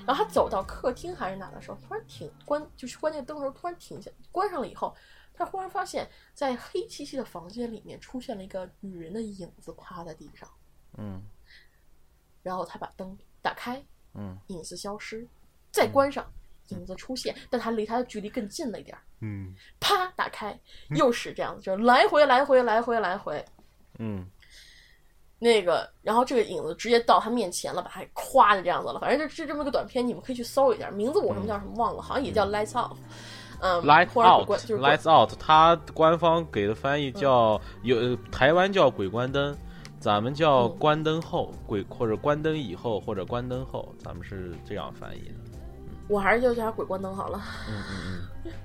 [0.04, 4.94] 然后他走到客厅还是哪的时候，突然停关，就是关那个灯的时候突然停下，关上了以后，
[5.44, 10.48] 他忽然发现，在黑漆漆的房间里面出现了一个女人的影子趴在地上，
[10.98, 11.22] 嗯。
[12.44, 14.38] 然后他把灯打开，嗯。
[14.48, 15.28] 影子消失，
[15.72, 16.32] 再关上，
[16.68, 19.56] 影子出现，但他离他的距离更近了一点儿，嗯。
[19.80, 20.60] 啪打开，
[20.92, 23.44] 又是这样子，就是来回来回来回来回，
[23.98, 24.30] 嗯。
[25.44, 29.00] 那个，然后这个影子直接到他面前了，把他夸的这样子了。
[29.00, 32.96] 反正就是这么个短片，你们可以去搜一下，名字我什么叫什么忘了，好像也叫 Lights Off，
[33.62, 39.56] 嗯，Light 或者鬼 Out，关就是鬼 Lights Out，它官方给的翻译叫有呃台湾叫鬼关灯，
[40.00, 45.36] 咱们叫嗯关灯后鬼或者关灯以后或者关灯后，咱们是这样翻译的。
[46.08, 47.42] 我还是就叫他鬼关灯好了。
[47.70, 48.52] 嗯嗯嗯。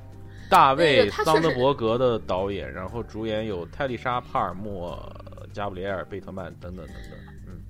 [0.49, 4.97] 大卫桑德伯格的导演，然后主演有泰丽莎·帕尔默、
[5.53, 7.19] 加布里埃尔·贝特曼等等等等。
[7.49, 7.63] 嗯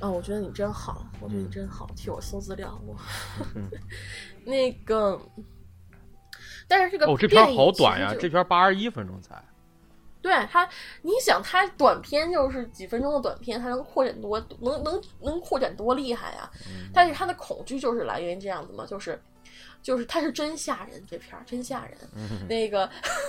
[0.00, 2.78] 啊、我觉得你真好，我觉得你真好，替我搜资料。
[2.86, 2.94] 我
[3.54, 3.70] 嗯
[4.44, 5.18] 那个，
[6.68, 9.42] 但是这个哦，这片儿好短呀，这片八十一分钟才。
[10.20, 10.68] 对它，
[11.02, 16.48] 你想它短片就是几分钟的短片，它能扩展多能能能扩展多厉害啊！
[16.68, 19.20] 嗯但是它的恐惧就是来源于这样子嘛，就是
[19.82, 21.98] 就是他是真吓人，这片儿真吓人。
[22.14, 22.88] 嗯那个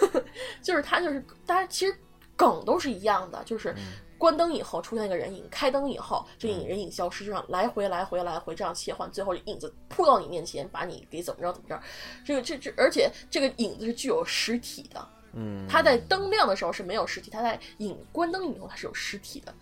[0.62, 1.98] 就是他就是大家其实
[2.36, 3.82] 梗都是一样的，就是嗯
[4.24, 11.78] 关灯以后出现一个人影，开灯以后这影人影消失，这样来回来回来回这样切换，最后影子扑到你面前，把你给怎么着怎么着。
[12.24, 15.06] 这个这这，而且这个影子是具有实体的。
[15.34, 19.54] 嗯，它在灯亮的时候是没有实体，它在影关灯以后它是有实体的。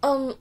[0.00, 0.36] 嗯，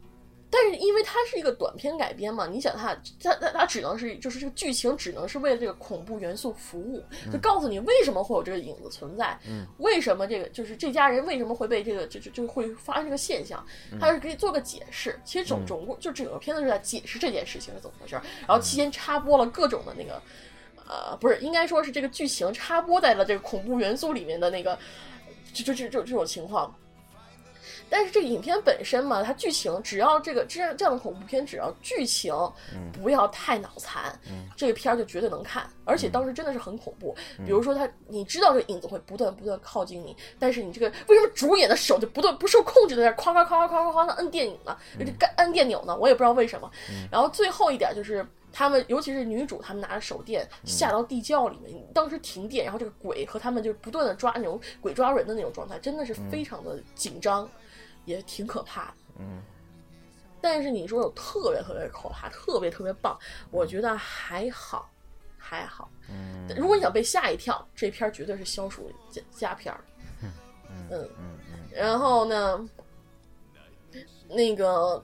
[0.54, 13.66] 但是因为它是一个短片改编嘛，你想它它它它只能是就是这个剧情只能是为了这个恐怖元素服务，就告诉你为什么会有这个影子存在，嗯为什么这个就是这家人为什么会被这个就就就会发生这个现象，
[14.00, 15.20] 它是可以做个解释。
[15.26, 20.22] 其实总总共就整个片子是在解释这件事情是怎么回事儿，然后期间插播了各种的那个。
[20.86, 24.78] 呃，不是，应该说是这个剧情插播在了这个恐怖元素里面的那个，
[25.54, 26.76] 就就就就这种情况。
[27.94, 32.34] 但是这个影片本身嘛，它剧情只要这个这样这样的恐怖片，只要剧情
[32.92, 34.20] 不要太脑残，
[34.58, 35.70] 这个片儿就绝对能看。
[35.86, 44.76] 而且当时真的是很恐怖，比如说他，你知道这个影子会不断不断靠近你，但是你这个为什么主演的手就不断不受控制的在那夸夸夸夸夸夸的摁电影呢？
[44.98, 45.96] 这个按电钮呢？
[45.96, 46.72] 我也不知道为什么。
[47.12, 48.26] 然后最后一点就是。
[48.56, 57.50] 他们尤其是女主，他们拿着手电下到地窖里面，当时停电，然后这个鬼和他们就不断的抓那种鬼抓人的那种状态，真的是非常的紧张，
[58.06, 58.94] 也挺可怕的。
[59.20, 59.42] 嗯，
[60.42, 63.18] 但是你说有特别特别可怕，特别特别棒，
[63.52, 64.90] 我觉得还好，
[65.38, 65.90] 还好。
[66.10, 69.84] 嗯如果你想被吓一跳，这片儿绝对是消暑佳佳片儿。
[70.22, 70.34] 嗯
[70.90, 72.70] 嗯嗯然后呢，
[74.28, 75.02] 那个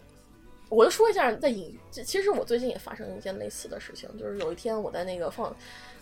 [0.69, 5.55] 我就说一下，在影，其实我最近也发生了一件类似的事情，就是有一天我在那个放，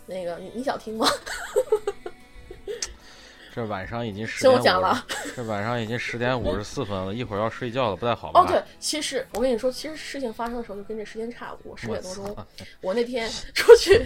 [0.06, 1.08] 那个你你想听吗？
[3.58, 5.04] 这晚上已经十听点五我讲了，
[5.36, 8.42] 这晚上已经十点五十四分了，一会儿要睡觉了，不太好吧？
[8.42, 12.38] 哦，对，其实我跟你说，其实事情发生的时候就跟这时间差不多，十点多钟。
[12.82, 14.00] 我那天出去，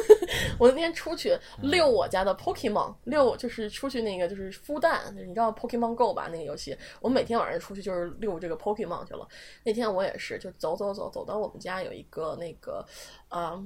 [0.58, 6.30] 我那天出去遛我家的 Pokemon，遛就是出去那个就是孵蛋，你知道 Pokemon Go 吧？
[6.32, 9.28] 那个游戏，我每天晚上出去就是遛这个 Pokemon 去了。
[9.62, 12.82] 那天我也是，就走走走走到我们家有一个那个，
[13.28, 13.62] 啊、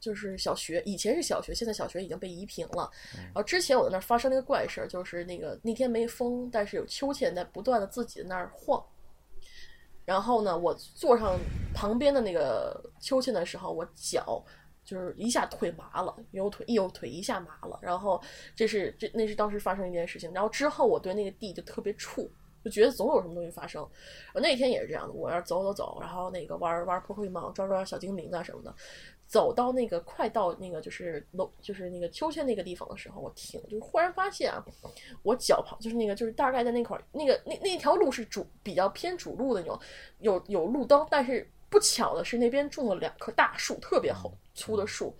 [0.00, 2.90] 就是小学，以前是小学，现在小学已经被移平了。
[3.14, 8.82] 然后之前我在那儿发生了一个怪事儿，就是那个那天没风，但是有秋千在不断的自己在那儿晃。
[10.06, 11.38] 然后呢，我坐上
[11.72, 14.44] 旁边的那个秋千的时候，我脚
[14.82, 17.78] 就是一下腿麻了，右腿右腿一下麻了。
[17.80, 18.20] 然后
[18.56, 20.32] 这是这那是当时发生一件事情。
[20.32, 22.28] 然后之后我对那个地就特别怵，
[22.64, 23.88] 就觉得总有什么东西发生。
[24.34, 28.74] 我那天也是这样的，我要走走走，然后那个玩玩破灰猫，抓抓小精灵啊什么的。
[29.30, 34.60] 走到那个快到那个就是楼就是那个秋千那个地方的时候，我停，就是忽然发现啊，
[35.22, 39.78] 我脚旁就是那个就是大概在那块儿，那个那那条路是主比较偏主路的那种，
[40.18, 45.16] 有有路灯，但是不巧的是那边种了两棵大树，特别厚粗的树，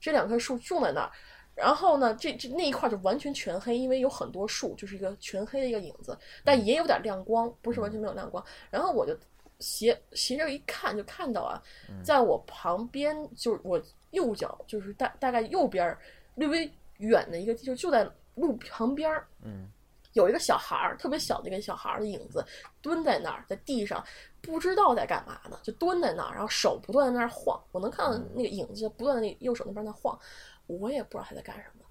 [0.00, 1.12] 这两棵树种在那儿。
[1.54, 8.44] 然后呢，这这那一块就完全全黑，因为有很多树，就是一个全黑的一个影子，但也有点亮光，不是完全没有亮光。
[8.70, 9.16] 然后我就。
[9.58, 11.62] 斜斜着一看，就看到啊，
[12.04, 15.96] 在我旁边，就是我右脚，就是大大概右边
[16.34, 19.68] 略微远的一个地，就就在路旁边儿，嗯，
[20.12, 22.44] 有一个小孩儿，特别小的一个小孩儿的影子，
[22.82, 24.04] 蹲在那儿，在地上，
[24.42, 30.18] 不知道在干嘛呢，就蹲在那儿，然后手不断在那儿晃，我能看到那个影子不断的那右手那边在晃，
[30.66, 31.85] 我也不知道他在干什么。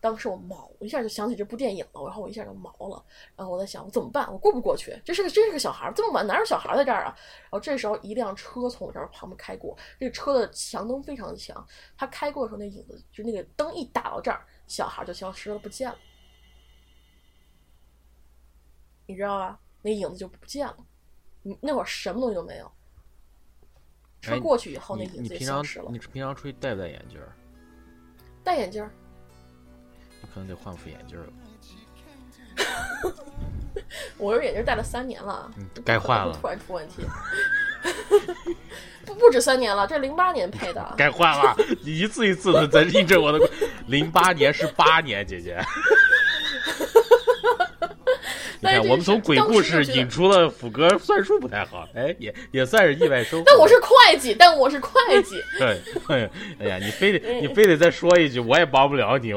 [0.00, 3.04] 当时我毛一下就想起这部电影了，然后我一下就毛了，
[3.36, 4.26] 然后我在想我怎么办？
[4.32, 4.98] 我过不过去？
[5.04, 7.14] 这是个真是个小孩，这么晚哪有小孩在这儿啊？
[7.42, 11.66] 然后这时候一辆车从我这儿旁边开过，这个车的强灯非常的强，
[11.98, 15.98] 它开过的时候那影子就那个灯一打到这儿，小孩就消失了不见了，
[19.06, 19.60] 你知道吧？
[19.82, 20.76] 那影子就不见了，
[21.42, 22.72] 你那会儿什么东西都没有，
[24.22, 25.90] 车过去以后那影子也消失了。
[25.90, 27.20] 你平常出去戴不戴眼镜？
[28.42, 28.88] 戴眼镜。
[30.20, 31.26] 你可能得换副眼镜了。
[34.18, 35.50] 我这眼镜戴了三年了，
[35.84, 36.36] 该换了。
[36.40, 37.02] 突然出问题，
[39.06, 40.94] 不 不止三年了，这零八年配的。
[40.96, 43.48] 该换了，你一次一次的在印证我的。
[43.86, 45.58] 零八年是八年，姐姐。
[48.62, 53.44] 你看，我们从鬼故事引出了福哥算术不太好，哎，也也算是意外收获。
[53.46, 55.42] 但我是会计，但我是会计。
[55.58, 55.80] 对，
[56.58, 59.32] 哎呀，你非得你非得再说一句，我也帮不了你。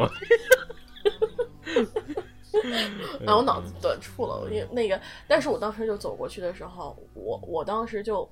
[3.21, 8.29] 然后我脑子短处了，因为那个，但是我当时就走过去的时候，我我当时就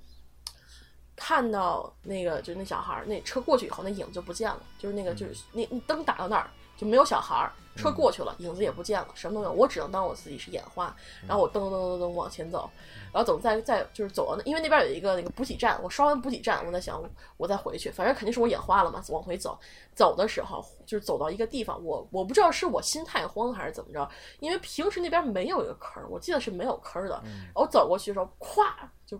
[1.15, 6.49] 看到那个，就那小孩儿，那车过去以后，那影子就不见了，就是那个，就是那灯打到那儿
[6.81, 10.91] 就没有小孩儿，车过去了，影子也不见了，什么都没有，我只能当我自己是眼花，
[11.27, 12.67] 然后我噔噔噔噔噔往前走。
[13.13, 17.03] 然后等再再就是走到那，因为那边有一个那个补给站，我刷完补给站，我在想
[17.37, 19.03] 我再回去，反正肯定是我眼花了嘛。
[19.09, 19.59] 往回走，
[19.93, 27.21] 走的时候就是走到一个地方，我我不知道是我心太慌还是怎么着，因为平时那边没有一个坑，我记得是没有坑的。
[27.53, 28.65] 我走过去的时候，咵
[29.05, 29.19] 就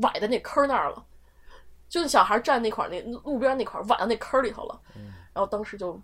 [0.00, 1.04] 崴在那坑那儿了，
[1.88, 4.80] 就小孩站那块儿那路边那块儿崴到那坑里头了。
[5.34, 6.00] 然后当时就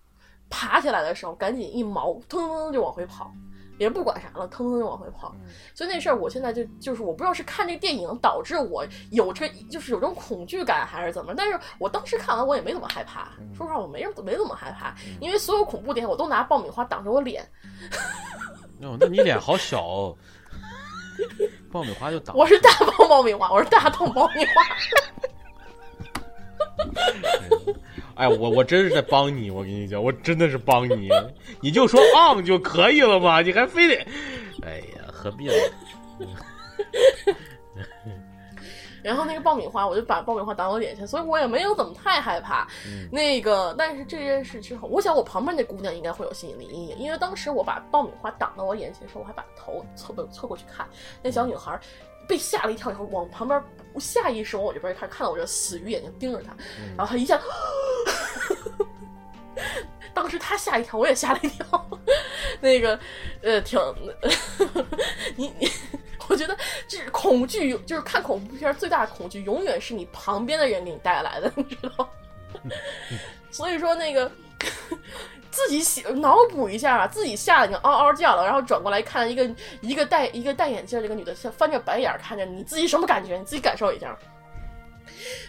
[0.50, 3.32] 爬起来的时候，赶紧一毛，腾腾腾就往回跑。
[3.78, 5.32] 也不管啥了，腾腾就往回跑。
[5.72, 11.32] 所以那事儿，我现在就就是我不知道是看这个电影导致我有这就是有这种恐惧感，还是怎么。
[11.32, 17.48] 但是我当时看完我也没怎么害怕，说实话我没没怎么害怕，因为所有恐怖电影我都拿爆米花挡着我脸。
[18.82, 20.16] 哦，那你脸好小，哦，
[21.70, 22.34] 爆米花就挡。
[22.36, 24.52] 我是大爆爆米花，我是大桶爆米花。
[28.18, 31.08] 哎，我我真是在帮你，我跟你讲，我真的是帮你，
[31.60, 33.94] 你就说 on 就可以了嘛，你还非得，
[34.62, 35.52] 哎呀，何必呢？
[39.00, 42.66] 然后那个爆米花，我就把爆米花挡我脸前，所以我也没有怎么太害怕。
[43.10, 50.84] 那个，但是这件事之后，我想我旁边那姑娘应该会有心理阴影，因为当时我把爆米花挡到我眼前的时候，我还把头侧侧过去看
[51.22, 51.78] 那小女孩。
[52.28, 53.60] 被吓了一跳以后，往旁边
[53.98, 56.54] 下意识往我这边一看，看到我这死鱼眼睛盯着他，
[56.96, 57.40] 然后他一下，
[60.14, 61.90] 当时他吓一跳，我也吓了一跳。
[62.60, 62.98] 那个，
[63.42, 63.80] 呃，挺，
[65.36, 65.70] 你 你，
[66.28, 72.08] 我觉得这是恐惧，就是看恐怖片最大的恐惧，永远是你旁边的人给你带来的，你知道？
[73.50, 74.30] 所以说那个。
[75.50, 79.50] 自己想脑补一下，自己吓得已经嗷嗷叫了，然后转过来看一个
[79.80, 83.36] 一个戴一个戴眼镜这个女的，像翻着白眼看着你，自己什么感觉？
[83.36, 84.16] 你自己感受一下。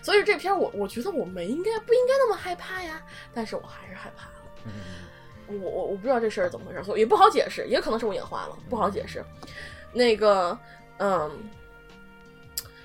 [0.01, 3.01] 所以这片我我觉得我没应该不应该那么害怕呀，
[3.33, 4.73] 但是我还是害怕了。
[5.47, 9.23] 我我我不知道这事儿怎么回事，也不好解释，也可能是我眼花了，不好解释。
[9.91, 10.57] 那个，
[10.97, 11.29] 嗯。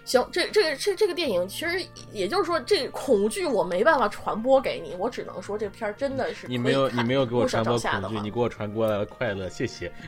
[0.05, 1.83] 行，这这个这这个电影其实
[2.13, 9.91] 也就是说，这恐惧我没办法传播给你，我只能说这片儿真的是你没有你没有给我传播恐惧，你给我传过来了快乐，谢谢。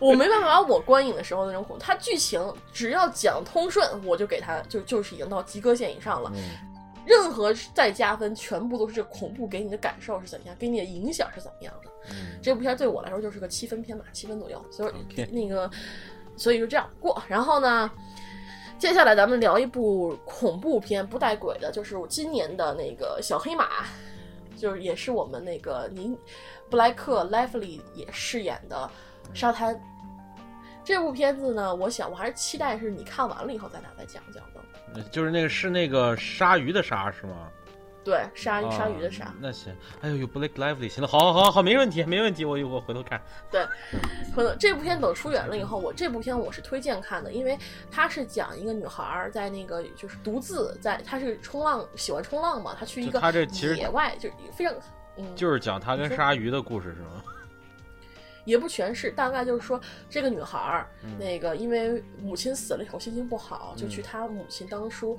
[0.00, 6.30] 我没办法把我观影的时候那种恐，它剧情只要讲通顺，我就给他就就是已经到及格线以上了。
[7.06, 11.90] 任何再加分，全部都是这恐怖给你的感受是怎样，给你的影响是怎么样的。
[12.42, 14.62] 这部片对我来说就是个七分片吧，七分左右。
[14.70, 15.70] 所以那个。
[16.36, 17.90] 所以就这样过，然后呢，
[18.78, 23.84] 接下来咱们聊一部恐怖片，不带鬼的，就是我今年的那个小黑马，
[24.56, 26.16] 就是也是我们那个您
[26.70, 28.90] 布莱克·莱弗利也饰演的
[29.32, 29.80] 沙滩。
[30.84, 35.02] 这部片子呢，我想我还是期待是你看完了以后咱俩再讲讲的。
[35.10, 37.50] 就是那个是那个鲨鱼的鲨是吗？
[38.06, 39.34] 对，鲨啊鲨鱼的鲨。
[39.40, 43.20] 那行，哎呦，有 Blake Lively，行了，好好好好，没问题，没问题，我我回头看。
[43.50, 43.66] 对，
[44.32, 47.58] 可能这部片等出远了以后，我这部片我是推荐看的，因为
[47.90, 53.20] 它是讲一个女孩儿在那个就是独自在，她是冲浪喜欢冲浪嘛，她去一个
[53.76, 54.72] 野外，就非常
[55.16, 57.24] 嗯，就是讲她跟鲨鱼的故事是吗？
[58.44, 65.18] 也不全是，大概就是说这个女孩儿、嗯那个因为母亲死了以后心情不好，就去嗯她母亲当初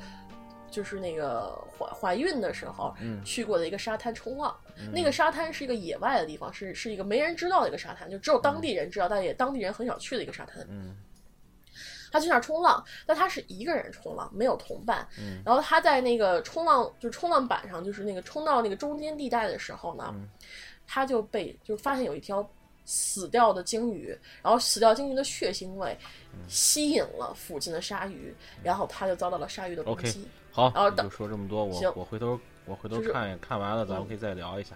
[0.70, 4.56] 就是那个怀怀孕的时候、嗯去过的一个沙滩冲浪。
[4.78, 10.66] 嗯那个沙滩是一个野外的地方，是是一个没人知道的一个沙滩，就只有当地人知道，但也当地人很少去的一个沙滩。
[10.70, 10.96] 嗯
[12.10, 15.06] 他去那儿冲浪，但他是一个人冲浪，没有同伴。
[15.20, 20.30] 嗯然后他在那个冲浪，就冲浪板上，就是那个冲到那个中间地带的时候呢，嗯
[20.88, 22.48] 他就被就发现有一条
[22.86, 25.96] 死掉的鲸鱼，然后死掉鲸鱼的血腥味
[26.34, 30.26] 嗯吸引了附近的鲨鱼，然后他就遭到了鲨鱼的攻击。
[30.72, 34.76] 好，就说这么多，我我回头我回头就是看看完了，咱们可以再聊一下。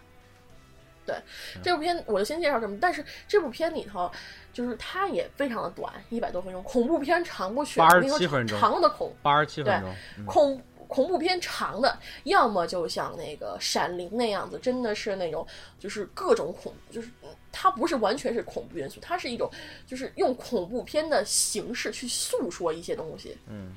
[1.03, 1.15] 对
[1.63, 4.09] 这部片我就先介绍这么，但是这部片里头
[4.53, 6.61] 就是它也非常的短，一百多分钟。
[6.61, 15.45] 恐怖片长不选，87我跟你说分钟长的恐八十七分钟，嗯恐恐怖片长的，要么就像那个《闪灵》那样子，真的是那种
[15.79, 19.49] 就是各种恐，就是嗯它不是完全是恐怖元素，它是一种
[19.87, 23.75] 就是用恐怖片的形式去诉说一些东西，嗯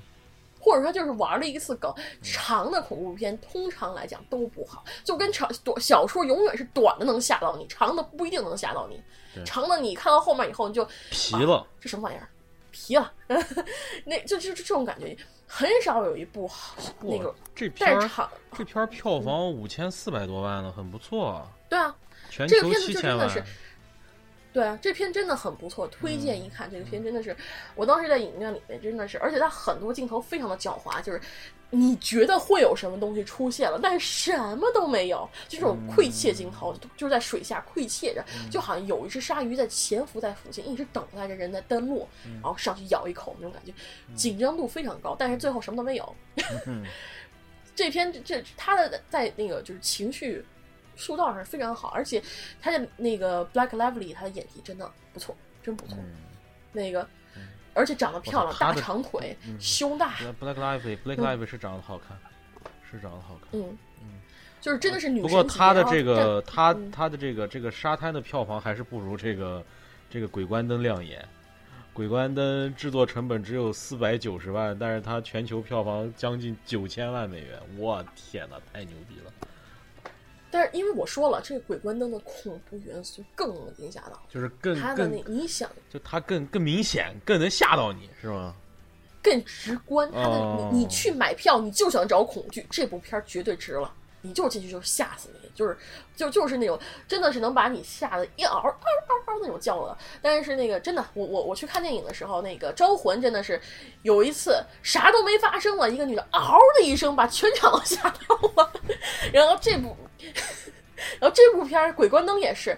[0.64, 1.92] 或者说就是玩了一次梗。
[2.22, 9.00] 长的恐怖片通常来讲都不好，就跟长短小说永远是短的能吓到你，长的不一定能吓到你。
[9.44, 12.28] 长的你看到后面以后你就皮了，这什么玩意儿？
[12.70, 13.12] 皮了，
[14.04, 18.10] 那就就就这种感觉，很少有一部好那个这片儿
[18.56, 21.94] 这片儿票房五千四百多万呢，很不错啊，对啊，
[22.30, 23.28] 全球这个片子七千万。
[23.28, 23.52] 就真的是
[24.55, 26.70] 对啊，这片真的很不错，推荐一看。
[26.70, 27.36] 这个片真的是，
[27.74, 31.20] 我当时在影院里面真的是，而且它很多镜头非常的狡猾，就是
[31.70, 43.72] 你觉得会有什么东西出现了，但是什么都没有，就这种窥窃镜头，就是在水下窥窃着，就好像有一只鲨鱼在潜伏在附近，一直等待着人在登陆，然后上去咬一口那种感觉，
[44.14, 46.16] 紧张度非常高，但是最后什么都没有。
[46.68, 46.86] 嗯。
[47.76, 50.44] 这篇这这他的在那个就是情绪
[50.97, 52.22] 塑造上非常好，而且
[52.61, 55.97] 他的那个 Black Lively 他的演技真的不错，真不错。
[55.99, 56.14] 嗯
[56.72, 57.07] 那个
[57.72, 62.18] 而且长得漂亮，大长腿，嗯胸大，，Black Lively，Black Lively 是长得好看，
[62.90, 63.61] 是长得好看。
[63.61, 64.20] 嗯嗯，
[64.61, 69.64] 就是真的是女不过他的这个他嗯他的这个这个沙滩的票房还是不如这个
[70.11, 71.26] 这个鬼关灯亮眼。
[71.92, 79.32] 鬼关灯制作成本只有四百九十万，但是它全球票房将近九千万美元，我天哪，太牛逼了！
[80.55, 88.55] 但是因为我说了，这个鬼关灯的恐怖元素更能惊吓到就是更他的更那你想就它更更明显，更能吓到你，是吗？
[89.20, 93.92] 更直观，他的哦你你去买票你就想找恐惧，这部片儿绝对值了。
[94.24, 95.76] 你就进去就吓死你，就是
[96.16, 99.96] 就就是那种真的是能把你吓得一嗷嗷嗷嗷那种叫的。
[100.22, 103.60] 但是那个真的，我我我去看电影的时候，那个《招魂》真的是
[104.00, 108.72] 有一次啥都没发生了，一个女的嗷的一声把全场都吓到了。
[109.30, 109.94] 然后这部，
[111.20, 112.74] 然后这部片儿《鬼关灯》也是，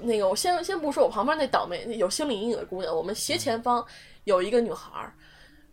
[0.00, 3.84] 那个我先先不说我旁边那倒霉有心理阴影的姑娘，我们斜前方
[4.24, 5.12] 有一个女孩儿，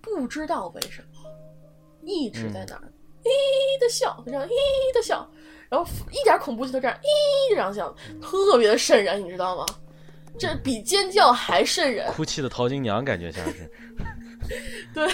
[0.01, 1.21] 不知道为什么
[2.03, 2.84] 一直在那儿。
[3.24, 3.30] 嘿
[3.80, 4.49] 的笑，就这样嘿
[4.93, 5.28] 的笑，
[5.69, 7.07] 然后一点恐怖气都这样嘿
[7.51, 9.65] 这样笑，特别的瘆人，你知道吗？
[10.39, 13.71] 这比尖叫还瘆人，哭泣的淘金娘感觉像是，
[14.91, 15.07] 对，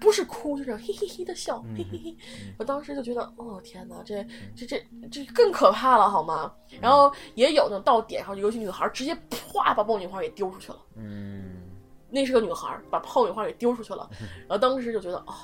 [0.00, 2.16] 不是哭，就是嘿嘿嘿的笑，嗯嘿嘿嘿。
[2.58, 6.52] 我当时就觉得，哦天哪，这这这这更可怕了，好吗？
[6.80, 11.62] 然后也有那种到点上，尤其女孩直接啪把爆米花给丢出去了，嗯，
[12.10, 14.10] 那是个女孩把爆米花给丢出去了，
[14.48, 15.34] 然后当时就觉得，哦。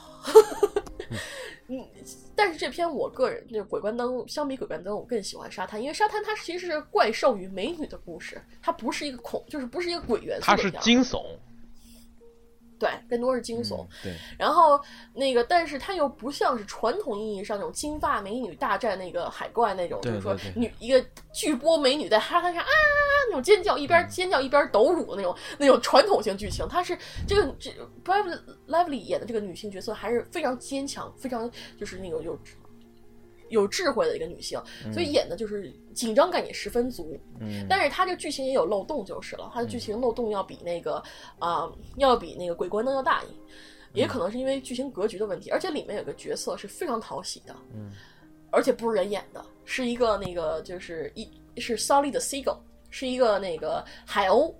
[1.74, 1.88] 嗯，
[2.36, 11.24] 但是这篇我个人，这个《鬼关灯》相比《鬼关灯》，我更喜欢沙滩，因为沙滩它其实是怪兽与美女的故事，它不是一个恐，就是不是一个鬼元素它是惊悚，
[12.82, 13.84] 对，更多是惊悚。
[13.84, 14.80] 嗯对，然后
[15.14, 22.68] 那个，但是它又不像是传统意义上那种金发美女大战那个海怪那种，对就是说女一个巨波美女在沙滩上啊
[23.28, 26.66] 那种尖叫，一嗯边尖叫一边抖乳的那种那种传统型剧情。
[26.68, 27.70] 它是这个这
[28.04, 32.36] Bradley Lively 演的这个女性角色还是非常坚强，非常就是那种有
[33.52, 34.60] 有智慧的一个女性，
[34.92, 37.16] 所以演的就是紧张感也十分足。
[37.38, 41.02] 嗯，但是它这个剧情也有漏洞就是了，它的剧情漏洞要比那个
[41.38, 43.26] 啊、要比那个鬼关灯要大一，
[43.92, 47.92] 也可能是因为剧情格局的问题，而且里面有个角色是非常讨喜的，嗯，
[48.50, 51.28] 而且不是人演的，是一个那个就是一
[51.60, 52.58] 是 Solid Seagull，
[52.90, 54.52] 是一个那个海鸥，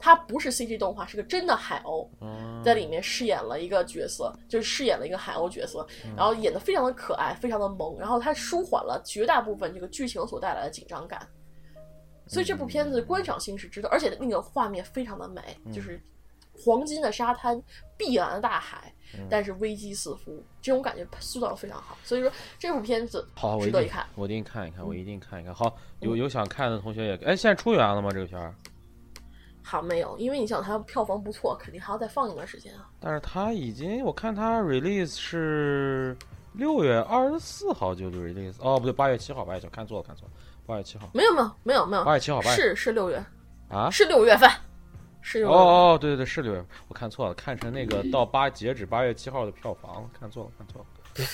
[0.00, 5.86] 他不是 CG 动画，是个真的海鸥，嗯在里面饰演了一个角色，就是饰演了一个海鸥角色，
[6.16, 11.26] 然后演的非常的可爱，非常的萌，然后它舒缓了绝大部分这个剧情所带来的紧张感。
[12.26, 15.40] 所以这部片子观赏性是值得，而且那个画面非常的美，
[15.72, 15.98] 就是
[16.52, 17.58] 黄金的沙滩、
[17.96, 18.92] 碧蓝的大海，
[19.30, 21.96] 但是危机四伏，这种感觉塑造的非常好。
[22.04, 23.26] 所以说这部片子
[23.62, 24.06] 值得一看。
[24.14, 25.54] 我一定看一看，我一定看一看。
[25.54, 28.10] 好，有有想看的同学也，哎，现在出源了吗？
[28.12, 28.54] 这个片儿？
[29.70, 32.88] 好没有，因为你想它票房不错，肯定还要再放一段时间啊。
[32.98, 36.16] 但是它已经，我看它 release 是
[36.54, 40.32] 六月二十四号就 release，哦，不对，八月七号，八月七号，看错了，看错了，
[40.64, 43.22] 八月七号，没有没有没有没有，八月七号，八月是是六月，
[43.68, 43.90] 啊？
[43.90, 44.48] 是六月份，
[45.20, 45.66] 是六哦月份。
[45.66, 50.86] 哦，对对对，是六月，我看错了，看成那个到八截止八月七号的票房，看错了，看错了。
[51.18, 51.26] 嗯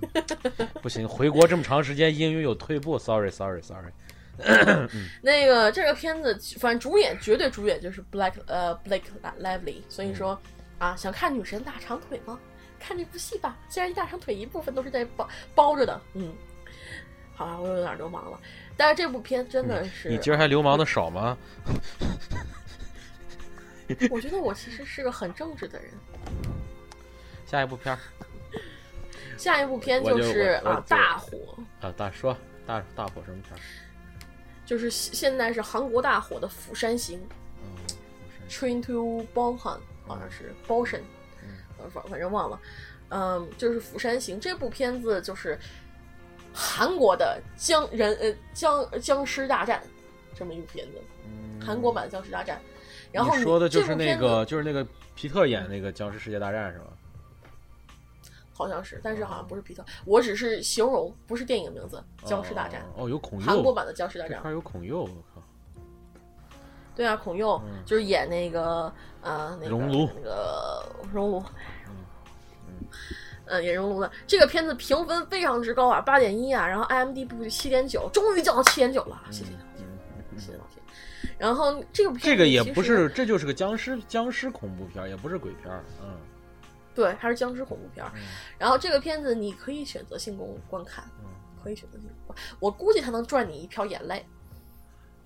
[0.80, 3.90] 不行，回国这么长时间，英语有退步，sorry sorry sorry。
[5.20, 9.02] 那个这个片子，反正主演绝对主演就是 Black 呃 Blake
[9.40, 10.40] Lively，所以说
[10.78, 12.38] 啊，想看女神大长腿吗？
[12.80, 16.32] 看这部戏吧，虽然大长腿一部分都是在包包着的，嗯，
[17.34, 18.40] 好了，我有点流氓了，
[18.76, 21.36] 但是这部片真的是，你今儿还流氓的少吗？
[24.10, 25.90] 我觉得我其实是个很正直的人。
[27.46, 27.98] 下一部片儿
[29.36, 32.36] 下一部片就是啊大火，啊，大说
[32.66, 33.58] 大大火什么片儿？
[34.68, 37.18] 就是现在是韩国大火的《釜山行》
[37.64, 37.96] 嗯
[38.50, 41.00] ，Train to Busan，好像是 Busan，
[41.78, 42.60] 呃反反正忘了，
[43.08, 45.58] 嗯，就是《釜山行》这部片子就是
[46.52, 49.82] 韩国的僵人呃僵僵尸大战
[50.34, 51.00] 这么一部片子，
[51.64, 52.60] 韩国版的僵尸大战。
[53.10, 56.88] 然后嗯你说的就是那个就是那个皮特演那个僵尸世界大战是吧？
[58.58, 64.50] 好像是，但是好像不是皮特，我只是形容，不是电影名字《僵尸大战》哦，哦有孔韩国，版的僵尸大战这块。
[64.50, 65.40] 儿有孔佑，我靠，
[66.96, 68.92] 对啊，孔佑、就是演那个
[69.22, 71.44] 呃那个熔炉那个熔炉，
[73.44, 74.10] 嗯，演熔炉的。
[74.26, 79.86] 这个片子评分非常之高啊，八点一啊，然后 IMDB 七点九，终于降到七点九了，谢谢老天，
[80.36, 80.82] 谢谢老天。
[81.38, 86.10] 然后这个这个也不是，这就是个僵尸僵尸恐怖片，也不是鬼片儿，嗯，
[86.98, 88.10] 对，它是僵尸恐怖片儿。
[88.58, 91.04] 然后这个片子你可以选择性观观看，
[91.62, 94.26] 可以选择性观，我估计它能赚你一票眼泪。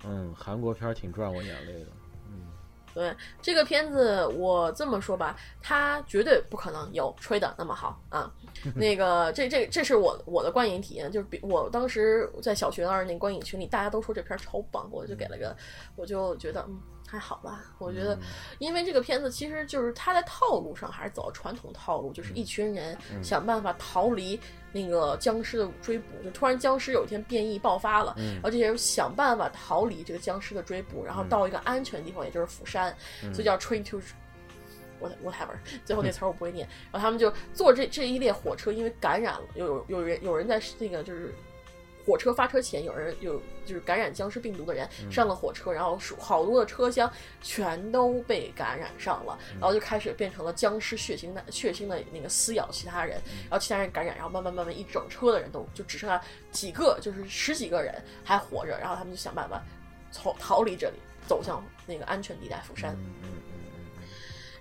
[0.05, 1.87] 嗯，韩国片儿挺赚我眼泪的，
[2.29, 2.45] 嗯
[2.93, 3.11] 对
[3.41, 8.31] 这个片子，我这么说吧，它绝对不可能有吹的那么好啊。
[8.75, 15.57] 那个，这这这是我我的观影体验，就是比我当时在小学二那观影群里，大家都说这片儿超棒，我就给了个，
[15.95, 16.79] 我就觉得嗯
[17.13, 17.61] 还好吧。
[17.77, 18.17] 我觉得，
[18.57, 24.39] 因为这个片子其实就是它在套路上还是走传统套路，就是一群人想办法逃离
[24.71, 32.95] 那个僵尸的追捕，就突然僵尸有一天变异爆发了，然后这些人想办法逃离这个僵尸的追捕，然后到一个安全的地方，也就是釜山，
[33.31, 34.01] 所以叫 train to。
[34.99, 35.53] what whatever，
[35.83, 36.65] 最后那词儿我不会念。
[36.89, 41.35] 然后他们就坐这这一列火车，因为感染了，有有有人有人在那个就是
[42.05, 57.93] 火车发车前，有人有就是感染僵尸病毒的人上了火车，然后是好多的车厢全都被感染上了，然后就开始变成了僵尸血腥的血腥的那个撕咬其他人，然后其他人感染，然后慢慢慢慢一整车的人都就只剩下几个，就是十几个人
[58.23, 59.63] 还活着，然后他们就想办法
[60.11, 60.97] 逃逃离这里，
[61.27, 62.93] 走向那个安全地带釜山。
[62.95, 63.59] 嗯嗯嗯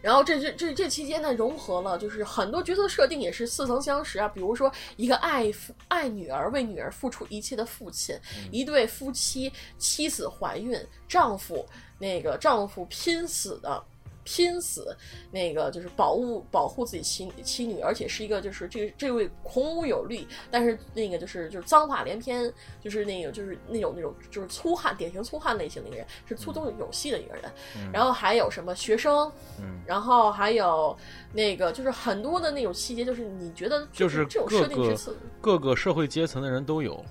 [0.02, 8.18] 然后这这这这期间呢，融合了就是很多角色设定也是似曾相识啊，比如说一个爱父爱女儿为女儿付出一切的父亲，
[8.50, 10.78] 一对夫妻妻子怀孕，
[11.08, 11.64] 丈夫
[11.98, 13.82] 那个丈夫拼死的。
[14.24, 14.96] 拼死，
[15.30, 27.42] 那个就是保护保护自己妻妻女，而且是一个就是这这位孔武有力，但是那个就是就是脏话连篇，就是那个就是那种那种就是粗汉典型粗汉类型的一个人，是粗中有细的一个人。
[27.92, 29.80] 然后还有什么学生，嗯。
[29.86, 30.96] 然后还有
[31.32, 37.04] 那个就是很多的那种细节，就是你觉得就是这种设定是次各个社会阶层的人都有，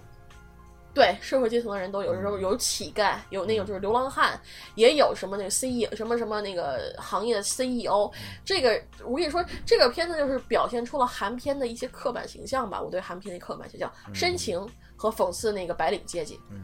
[0.93, 4.39] 对社会阶层的人都有，有时候有乞丐，有那种就是流浪汉，
[4.75, 8.11] 也有什么那个 CEO 什么什么那个行业的 CEO。
[8.43, 12.81] 这个我跟你说，这个片子就是表现出了韩片的一些刻板形象吧。
[12.81, 16.39] 我对韩片的刻板形象，深情和讽刺那个白领阶级。
[16.49, 16.61] 嗯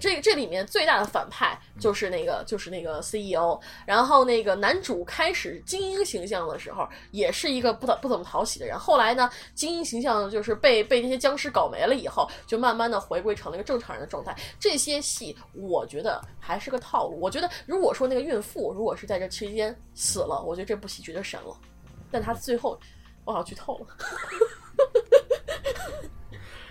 [0.00, 8.78] 这这里面最大的反派就是那个就是那个 CEO，然后那个男主开始精英形象的时候，也是一个不怎不怎么讨喜的人。
[8.78, 14.34] 后来呢，精英形象就是被被这些僵尸搞没了以后，就慢慢的回归成了一个正常人的状态。
[14.58, 17.18] 这些戏我觉得还是个套路。
[17.20, 21.54] 我觉得如果说那个孕妇如果是在这期间死了，我觉得这部戏绝对神了。
[22.10, 22.78] 但他最后，
[23.24, 23.86] 我好像剧透了。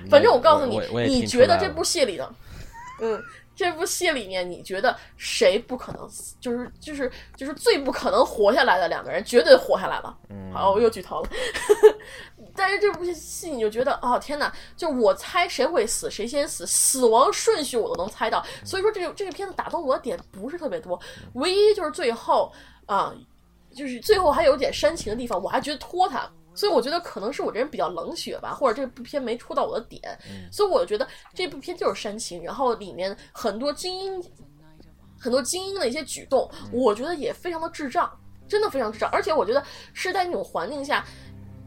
[0.09, 2.33] 反正我告诉你你觉得这部戏里的，
[3.01, 3.21] 嗯，
[3.55, 6.35] 这部戏里面，你觉得谁不可能死？
[6.39, 10.17] 就是就是就是最不可能活下来的两个人，绝对活下来了。
[10.29, 11.29] 嗯好，我又剧透了。
[12.55, 14.51] 但是这部戏你就觉得，哦天哪！
[14.75, 18.45] 就我猜谁会死，谁先死，死亡顺序我都能猜到。
[18.65, 20.99] 所以说，这个这个片子打动我的点不是特别多，
[21.33, 22.51] 唯一就是最后
[22.85, 23.13] 啊、
[23.73, 26.29] 就是最后还有点煽情的地方，我还觉得拖沓。
[26.59, 30.01] 所以我觉得可能是我这人比较冷血吧，或者这部片没戳到我的点，
[30.51, 34.21] 所以我觉得这部片就是煽情，然后里面很多精英
[35.17, 38.11] 很多精英的一些举动，我觉得也非常的智障，
[38.45, 39.09] 真的非常智障。
[39.09, 41.05] 而且我觉得是在那种环境下，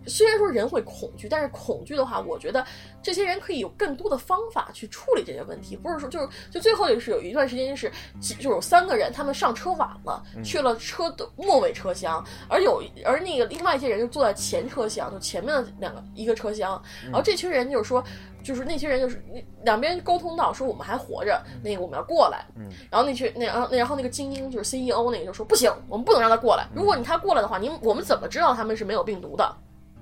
[0.06, 2.64] 虽然说人会恐惧，但是恐惧的话，我觉得
[3.02, 7.90] 这些人可以有更多的方法去处理这些问题，不是说就是就最后也是有一段时间是
[8.20, 18.02] 几就有三个人他们上车晚了，去了车的末尾车厢，而有而那个另外一些人就坐在前车厢，就前面的两个一个车厢，然后这群人就是说。
[18.44, 26.66] 就是那些人，就是那两边沟通到说我们还活着，那个我们要过来，嗯然后那群那然后那然后那个精英就是 CEO 那个就说不行，我们不能让他过来。
[26.74, 29.56] 如果你他过来的话，你我们怎么知道他们是没有病毒的？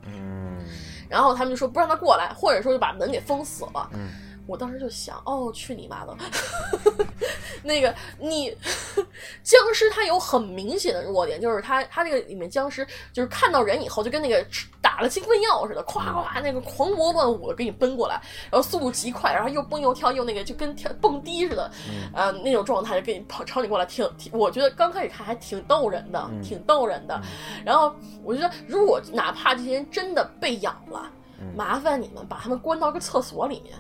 [0.07, 0.59] 嗯
[1.09, 3.91] 然后他们就说不让他过来，或者说就把门给封死了。
[3.93, 4.09] 嗯
[4.51, 6.17] 我当时就想，哦，去你妈的！
[7.63, 8.57] 那个你
[9.45, 14.45] 僵尸它有很明显的弱点，就是它它这个里面僵尸就是看到人以后就跟那个
[14.81, 18.21] 打了兴奋药似的，咵咵那个狂魔乱舞的给你奔过来，
[18.51, 21.71] 然后速度极快，然后又蹦又跳又那个就跟跳蹦迪似的，
[22.13, 27.21] 呃那种状态就给你跑朝你过来，挺挺，我觉得刚开始看还挺逗人的，挺逗人的。
[27.65, 27.95] 然后
[28.25, 31.11] 我觉得如果哪怕这些人真的被咬了，
[31.55, 33.75] 麻烦你们把他们关到个厕所里面。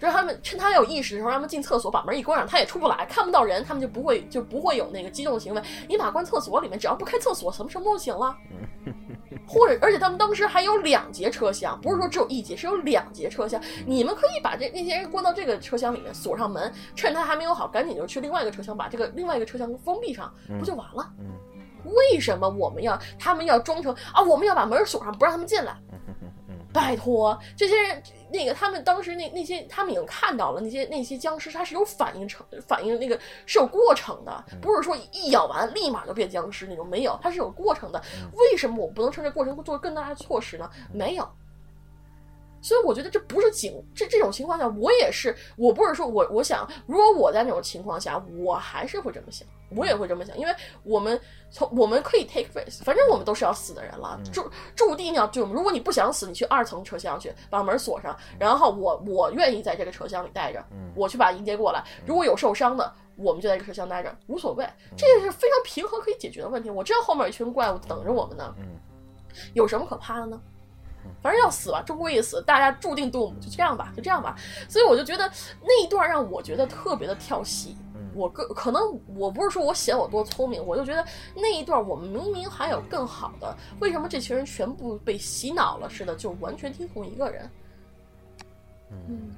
[0.00, 5.62] 让他们趁他有意识的时候，让他们进厕所，把门一关上，他也出不来，看不到人，他们就不会就不会有那个激动的行为。
[5.88, 8.36] 你把关厕所里面，只要不开厕所，什么什么都行了。
[9.46, 13.60] 或者，而且他们当时还有两节车厢，不是说只有一节，是有两节车厢。
[13.86, 21.12] 你们可以把这那些人关到这个车厢里面，锁上门，趁他还没有好，赶紧就去另外一个车厢，把这个另外一个车厢封闭上，不就完了？
[21.18, 21.26] 嗯
[22.12, 24.20] 为什么我们要他们要装成啊？
[24.22, 25.74] 我们要把门锁上，不让他们进来？
[26.74, 28.02] 拜托，这些人，
[28.32, 38.02] 那个他们当时那那些，他们已经看到了那些那些僵尸，它是有反应成反应那个是有过程的，不是说一咬完立马就变僵尸那种，没有，它是有过程的。
[38.34, 40.70] 为什么我不能趁这过程做更大的措施呢？
[40.92, 41.28] 没有。
[42.62, 51.18] 所以我觉得这不是警，这这种情况下，我也是，我不是说我我想，如果我在那种情况下，我还是会这么想，我也会这么想，因为我们
[51.50, 66.68] 从我们可以 take risk，反正我们都是要死的人了，注注定要就如果你不想死，你去二层车厢去把门锁上，然后我我愿意在这个车厢里待着，我去把迎接过来，如果有受伤的，我们就在这个车厢待着，无所谓，这也是非常平和可以解决的问题。
[66.68, 68.54] 我知道后面有一群怪物等着我们呢，
[69.54, 70.40] 有什么可怕的呢？
[71.22, 74.36] 反正要死吧，终归一死，大家注定 doom，就这样吧，就这样吧。
[74.68, 75.30] 所以我就觉得
[75.62, 77.76] 那一段让我觉得特别的跳戏。
[78.12, 78.82] 我个可能
[79.16, 87.50] 我不是说我写我多聪明，我就觉得那一段我们明明还有更好的，为什么这群人全部被洗脑了似的，就完全听从一个人？
[88.90, 89.30] 嗯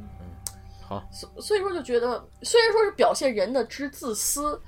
[0.80, 4.60] 好，所所以说就觉得，虽然说是表现人的之自私，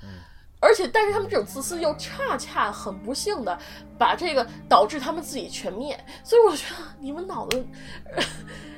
[0.59, 3.57] 而且但是他们这种自私又恰恰很不幸的
[3.97, 7.65] 把这个导致他们自己全灭，所以我觉得你们脑子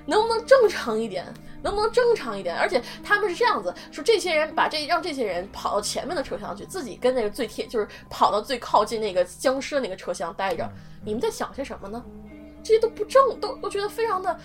[0.05, 1.25] 能不能正常一点？
[1.63, 2.55] 能不能正常一点？
[2.55, 10.69] 而且他们是这样子说，这些人把这让这些人跑到前面的车厢去，自己跟那个最贴，就是跑到最靠近那个僵尸的那个车厢待着。
[11.03, 12.03] 你们在想些什么呢？
[12.63, 14.39] 这些都不正，都都觉得非常的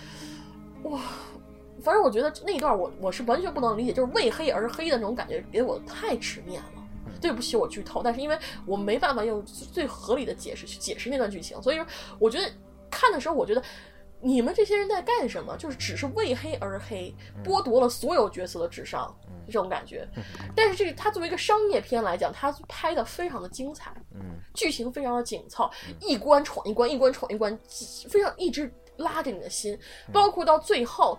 [0.83, 0.99] 哇。
[1.83, 6.82] 反正我觉得那一段我我是完全不能理解，就是为黑而黑的那种感觉，给我太直面了。
[7.23, 11.87] 对不起，我剧透，但是因为我没办法用最合理的解释去解释那段剧情，所以说
[12.19, 12.51] 我觉得
[12.91, 13.63] 看的时候，我觉得
[14.19, 15.55] 你们这些人在干什么？
[15.55, 19.15] 就是只是为黑而黑，剥夺了所有角色的智商，
[19.45, 20.05] 这种感觉。
[20.53, 25.71] 但是这个它作为一个商业片来讲，它拍的非常的精彩，嗯剧情非常的紧凑，
[26.01, 27.57] 一关闯一关，一关闯一关，
[28.09, 29.79] 非常一直拉着你的心，
[30.11, 31.17] 包括到最后。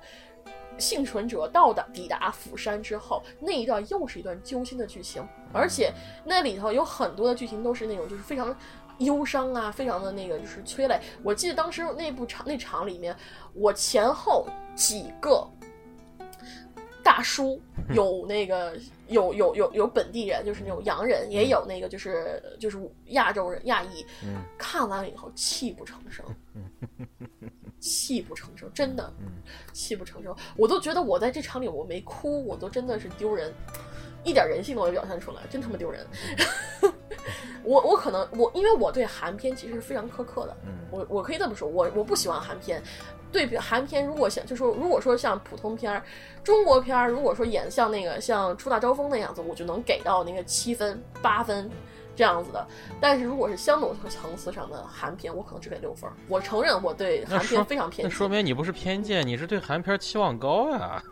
[0.77, 5.25] 幸存者到达抵达釜山之后，那一段又是一段揪心的剧情，
[5.55, 5.93] 而且
[6.25, 8.55] 那里头有很多的剧情都是那种就是非常
[8.99, 11.01] 忧伤啊，非常的那个就是催泪。
[11.23, 13.17] 我记得当时那部场那场里面，
[13.55, 15.49] 我前后几个
[17.03, 17.61] 大叔
[17.95, 18.77] 有那个
[19.09, 26.25] 有有有有本地人，就是那种洋人，也有那个就是就是亚洲人亚裔，嗯看完了以后泣不成声。
[27.81, 29.13] 泣不成声，真的，
[29.75, 30.35] 泣不成声。
[30.57, 33.53] 我都觉得我在这场里我没哭，我都真的是丢人，
[34.25, 36.07] 一点人性都没表现出来，真他妈丢人。
[37.63, 42.83] 我我可能我因为我对韩片其实是非常苛刻的，嗯我我可以这么说，我我不喜欢韩片。
[43.33, 46.01] 对比韩片，如果像就说如果说像普通片儿、
[46.45, 51.69] 中国片儿，如果说演像那个像《出大招风》那样子，我就能给到那个七分、八分
[52.15, 52.65] 这样子的。
[53.01, 56.09] 但是如果是相同层次上的韩片，我可能只给六分。
[56.29, 61.03] 我承认我对韩片非常偏见，那说明你不是偏见，你是对韩片期望高呀。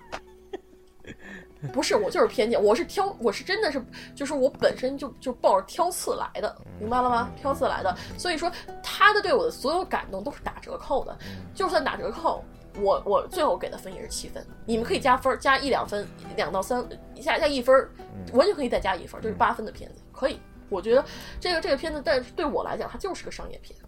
[1.73, 3.83] 不是我就是偏见，我是挑，我是真的是
[4.15, 7.31] 就是我本身就就抱着挑刺来的，明白了吗？
[7.37, 8.51] 挑刺来的，所以说
[8.83, 11.17] 他的对我的所有感动都是打折扣的，
[11.55, 12.43] 就算打折扣。
[12.81, 16.83] 我我最后给的分也是七分，你们可以加分儿，加一两分，两到三，
[17.21, 17.91] 加加一分儿，
[18.33, 20.41] 完全可以再加一分儿，这是八分的片子，可以。
[20.71, 21.05] 我觉得
[21.39, 23.79] 这个这个片子，但是对我来讲，它就是个商业片。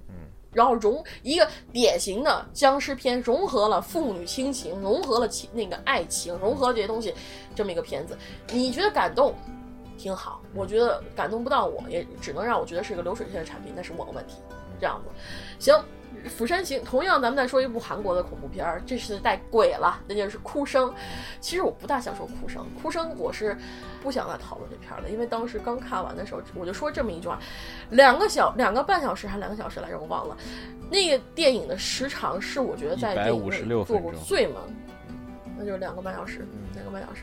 [0.55, 7.13] 然后融一个典型的僵尸片，融合了父女亲情，融合了情那个爱情，融合了这些东西，
[7.55, 8.17] 这么一个片子，
[8.53, 9.35] 你觉得感动，
[9.99, 10.41] 挺好。
[10.55, 14.37] 我觉得感动不到我，也只能让我觉得是一个流水线的产品，那是我的问题。
[14.81, 15.11] 这样子，
[15.59, 15.75] 行，
[16.29, 20.91] 《釜山行》同样，咱们再说一部韩国的恐怖片儿，这是带鬼了，那就是《哭声》。
[21.41, 23.57] 其实我不大想说《哭声》，《哭声》我是
[24.05, 27.41] 不想再讨论这片儿了，因为当时刚看完的时候，我就说这么一句话：
[27.89, 30.37] 两个小两个半小时还是两个小时来着，我忘了。
[30.91, 34.57] 那个电影的时长是我觉得在电影里156做过最猛，
[35.57, 37.23] 那就是两个半小时，两个半小时。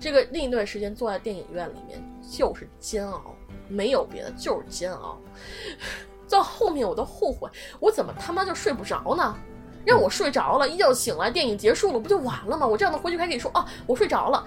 [0.00, 2.02] 这个另一段时间坐在电影院里面
[2.32, 3.34] 就是煎熬，
[3.68, 5.20] 没有别的，就是煎熬。
[6.26, 7.48] 到后面我都后悔，
[7.78, 9.36] 我怎么他妈就睡不着呢？
[9.84, 12.66] 让我睡着了，一觉醒来，电影结束了，不就完了吗？
[12.66, 14.42] 我这样的回去还可以说啊，我睡着了，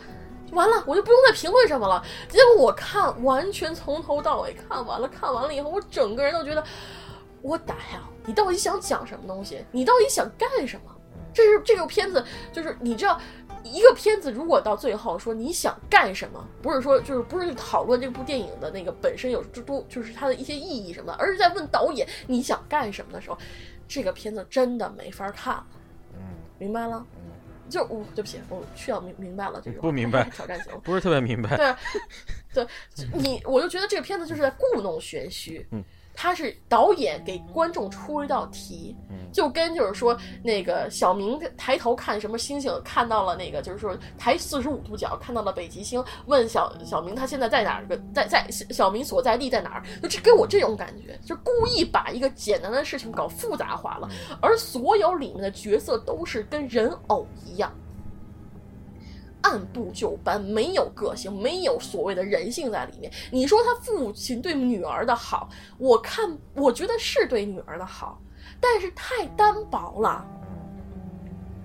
[0.51, 2.03] 完了，我就不用再评论什么了。
[2.29, 6.63] 结果我看完全从头到尾看完了，看完了以后，我整个人都觉得，
[7.41, 9.63] 我打呀，你到底想讲什么东西？
[9.71, 10.91] 你到底想干什么？
[11.33, 13.19] 这是这个片子，就是你知道，
[13.63, 23.37] 一个片子如果到最后说你想干什么，不是说就是不是讨论这部电影的那个本身有多就是它的一些意义什么的，而是在问导演你想干什么的时候，
[23.87, 25.65] 这个片子真的没法看了。
[26.15, 26.21] 嗯，
[26.57, 27.05] 明白了？
[27.69, 30.79] 就我、对不起，我需要明明白了这个不明白太挑战性了。
[30.79, 31.57] 不是特别明白。
[31.57, 32.65] 对，
[32.95, 35.65] 对，你我就觉得这个片子就是在故弄玄虚。
[35.71, 35.83] 嗯，
[36.19, 49.83] 他是导演给观众出了一道题，嗯就跟就是说那个小明抬头看什么星星，看到了那个就是说抬四十五度角看到了北极星，问小小明他现在在哪儿个在在小小明所在地在哪儿？
[50.01, 54.09] 就这给我这种感觉，就故意把一个简单的事情搞复杂化了，
[54.41, 57.71] 而所有里面的角色都是跟人偶一样。
[59.41, 63.11] 按部就班，没有个性，没有所谓的人性在里面。
[63.31, 68.21] 你说他父亲对女儿的好，我看我觉得是对女儿的好，
[68.59, 70.25] 但是太单薄了。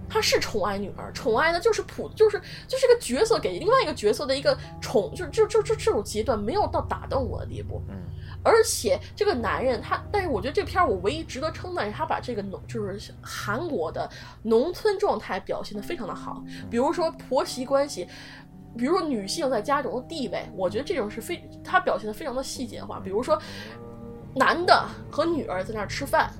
[0.08, 7.80] 他是宠爱女儿，宠爱的就是普，就是就是个角色给另外一个角色的一个宠，就就就就这种阶段没有到打动我的地步。
[7.88, 7.96] 嗯
[8.44, 14.08] 而且这个男人他，但是我觉得这片儿我唯一值得称赞是他把这个农就是韩国的
[14.42, 18.08] 农村状态表现得非常的好，比如说婆媳关系。
[18.74, 22.98] 比如说女性在家中的地位，我觉得这种是非他表现的非常的细节化。
[22.98, 23.38] 比如说，
[24.34, 26.32] 男的和女儿在那儿吃饭，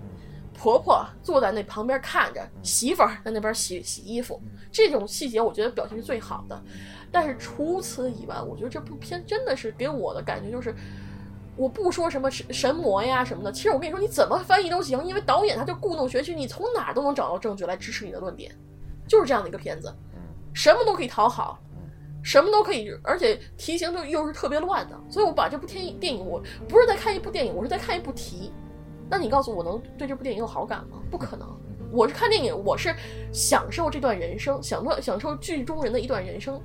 [0.55, 4.41] 婆婆坐在那旁边看着，媳妇儿在那边洗洗衣服，
[4.71, 6.59] 这种细节我觉得表现是最好的。
[7.11, 10.75] 但是除此以外，我觉得这部片真的是给我的感觉就是，
[11.63, 18.53] 我不说什么神神魔呀什么的，其实我跟你说，你怎么翻译都行，因为导演他就故弄玄虚，你从哪儿都能找到证据来支持你的论点，
[19.07, 19.95] 就是这样的一个片子，
[20.53, 21.61] 什么都可以讨好。
[22.25, 28.53] 什么都可以，而且题型就又是特别乱的，所以我把这部电影电影，我不是在看一部电影，我是在看一部题。
[29.09, 30.99] 那你告诉我，我能对这部电影有好感吗？
[31.11, 31.49] 不可能。
[31.93, 32.95] 我是看电影，我是
[33.33, 36.61] 享受这段人生，享受享受剧中人的一段人生，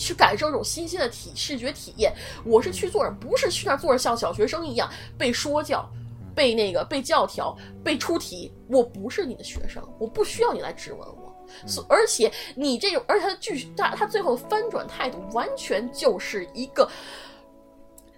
[0.00, 2.12] 去感受这种新鲜的体视觉体验。
[2.44, 5.88] 我是去坐着，不是去那儿坐着像小学生一样被说教、
[6.34, 8.52] 被那个被教条、被出题。
[8.68, 11.34] 我不是你的学生，我不需要你来质问我。
[11.66, 16.88] 所而且你这种，而且他的剧，他他最后翻转态度，完全就是一个，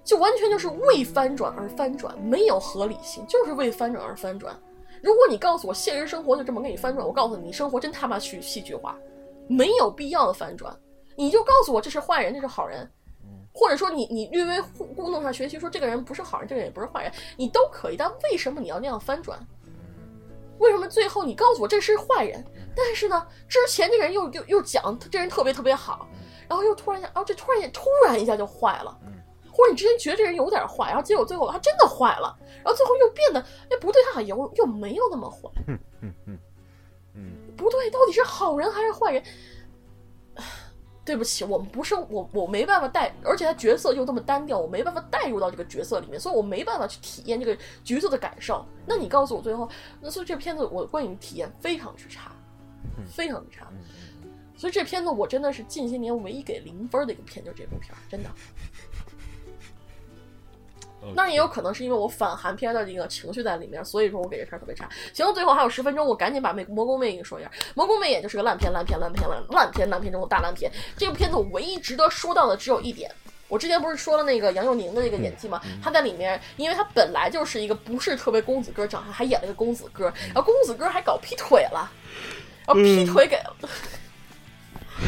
[0.04, 4.54] 就完全就是为翻转而翻转，没有合理性，就是为翻转而翻转。
[5.02, 8.98] 如果你告诉我现实生活就这么给你翻转，我告诉你，你生活真他妈去戏剧化，
[9.48, 10.78] 没有必要的翻转。
[11.16, 12.90] 你就告诉我这是坏人，这是好人，
[13.52, 17.96] 或者说你你略微故故弄上学习，说这个人不是好人，这个人也不是坏人，你都可以。
[17.96, 19.38] 但为什么你要那样翻转？
[20.58, 22.44] 为什么最后你告诉我这是坏人，
[22.76, 26.06] 但是呢，之前这个人又又又讲这人特别特别好，
[26.48, 28.96] 然后又突然一下，哦，这突然间突然一下就坏了，
[29.50, 33.40] 或者你之前觉得这人有点坏，然后结果最后他真的坏了，然后最后又变得，
[33.70, 36.38] 哎，不对，他好像又又没有那么坏，嗯嗯嗯
[37.14, 39.22] 嗯，不对，到底是好人还是坏人？
[41.04, 48.64] 对不起，我们不是我，我没办法带，而且他角色又这么单调，我没办法带入到这个角色里面，所以我没办法去体验这个角色的感受。
[48.86, 49.68] 那你告诉我最后，
[50.00, 52.30] 那所以这片子我观影体验非常之差，
[53.06, 53.66] 非常之差。
[54.56, 58.30] 所以这片子我真的是近些年唯一给零分的一个片，就是这部片儿，真的。
[61.14, 64.88] 那也有可能是因为我反韩片的这个情绪在里面，所以说我给这片特别差。
[65.12, 70.70] 行，最后还有十分钟，我赶紧把《美魔宫魅影》说一下，《魔宫魅影》就是个烂片，烂片，烂片，烂烂片，烂片中的大烂片。
[70.96, 73.10] 这部片子我唯一值得说到的只有一点，
[73.48, 75.60] 我之前不是说了那个杨佑宁的那个演技吗？
[75.82, 81.90] 他在里面，因为他本来就是一个不是特别公子哥长相，还演了个公子哥，然后公子哥还搞劈腿了，
[82.66, 83.38] 然后劈腿给。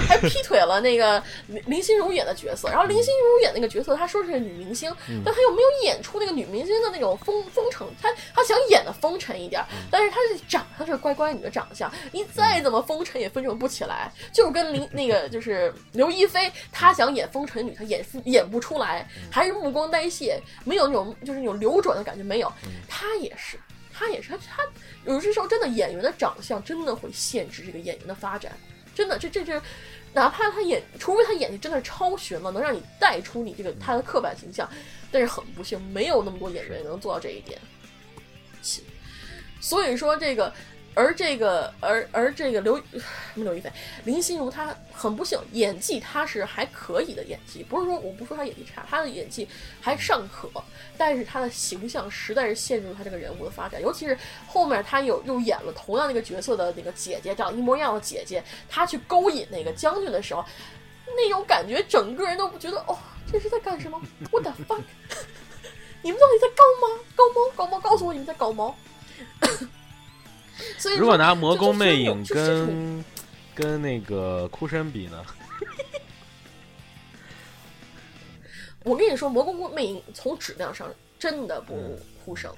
[0.09, 20.33] 还劈腿了那个林林心如演的角色，然后林心如演那个角色，她说是女明星，但她又没有演出那个女明星的那种风风尘，她她想演的风尘一点，但是她是长相是乖乖女的长相，你再怎么风尘也风尘不起来，就是跟林那个就是刘亦菲，她想演风尘女，她演演不出来，还是目光呆滞，
[20.65, 22.53] 没有那种就是那种流转的感觉，没有，
[22.89, 23.59] 她也是，
[23.93, 24.63] 她也是，她她
[25.05, 28.53] 有些时候真的演员的长相真的会限制这个演员的发展。
[28.95, 29.61] 真的，这这这，
[30.13, 34.69] 哪怕他演，除非他演技真的超群了，能让你带出你这个他的刻板形象，
[35.11, 37.59] 但是很不幸，没有那么多演员能做到这一点。
[39.61, 40.53] 所以说这个。
[40.95, 43.03] 而这个，而而这个刘什
[43.35, 43.71] 么刘亦菲，
[44.05, 49.49] 林心如她很不幸，演技她是还可以的演技，不是说我不说她演技差，她的演技
[49.81, 50.49] 还尚可，
[50.97, 54.17] 但是她的形象实在是限制了她这个人物的发展，尤其是
[54.47, 60.45] 后面她有又演了同样那个角色的那个姐姐，长一模一样的姐姐，她去勾引那个将军的时候，
[61.17, 62.97] 那种感觉，整个人都不觉得哦，
[63.33, 64.01] 这是在干什么？
[64.31, 64.81] 我的 fuck，
[66.03, 67.01] 你们到底在搞吗？
[67.17, 67.81] 搞毛搞毛？
[67.81, 68.77] 告诉我你们在搞毛！
[70.97, 73.05] 如果拿 《魔宫魅影》跟
[73.55, 75.25] 跟那个哭声比呢？
[78.85, 82.55] 我跟你说，《魔宫魅影》从质量上真的不如哭声，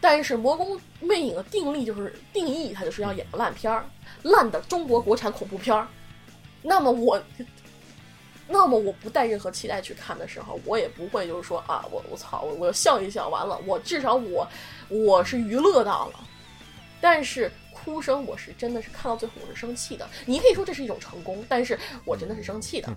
[0.00, 3.86] 但是《魔宫魅影》的定力就是定义，它就是要演个烂片儿，
[4.24, 5.86] 烂的中国国产恐怖片儿。
[6.62, 7.22] 那么我，
[8.48, 14.48] 那么我不带任何期待去看的时候，我也不会就是说啊，我我操，我我笑一笑，完了，我至少我。
[14.90, 16.20] 我是娱乐到了，
[16.98, 20.08] 但是哭声我是真的是看到最后我是生气的。
[20.24, 22.88] 你可以说这是一种成功，但是我真的是生气的。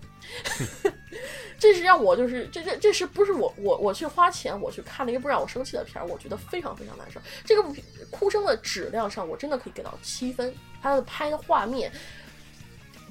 [1.60, 7.20] 这是让我就是这这这是不是我我我去花钱我去看了一部让我生气的片儿，我觉得非常非常难受。
[7.44, 7.64] 这个
[8.10, 11.92] 哭声的质量上我真的可以给到七分，它的拍的画面、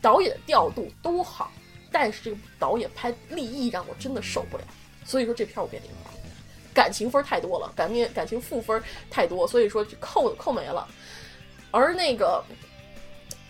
[0.00, 1.52] 导演的调度都好，
[1.90, 4.64] 但是这个导演拍立意让我真的受不了。
[5.04, 6.20] 所以说这片我给零分。
[6.72, 8.80] 感情分太多了，感面感情负分
[9.10, 10.86] 太多，所以说就扣扣没了。
[11.72, 12.42] 而那个，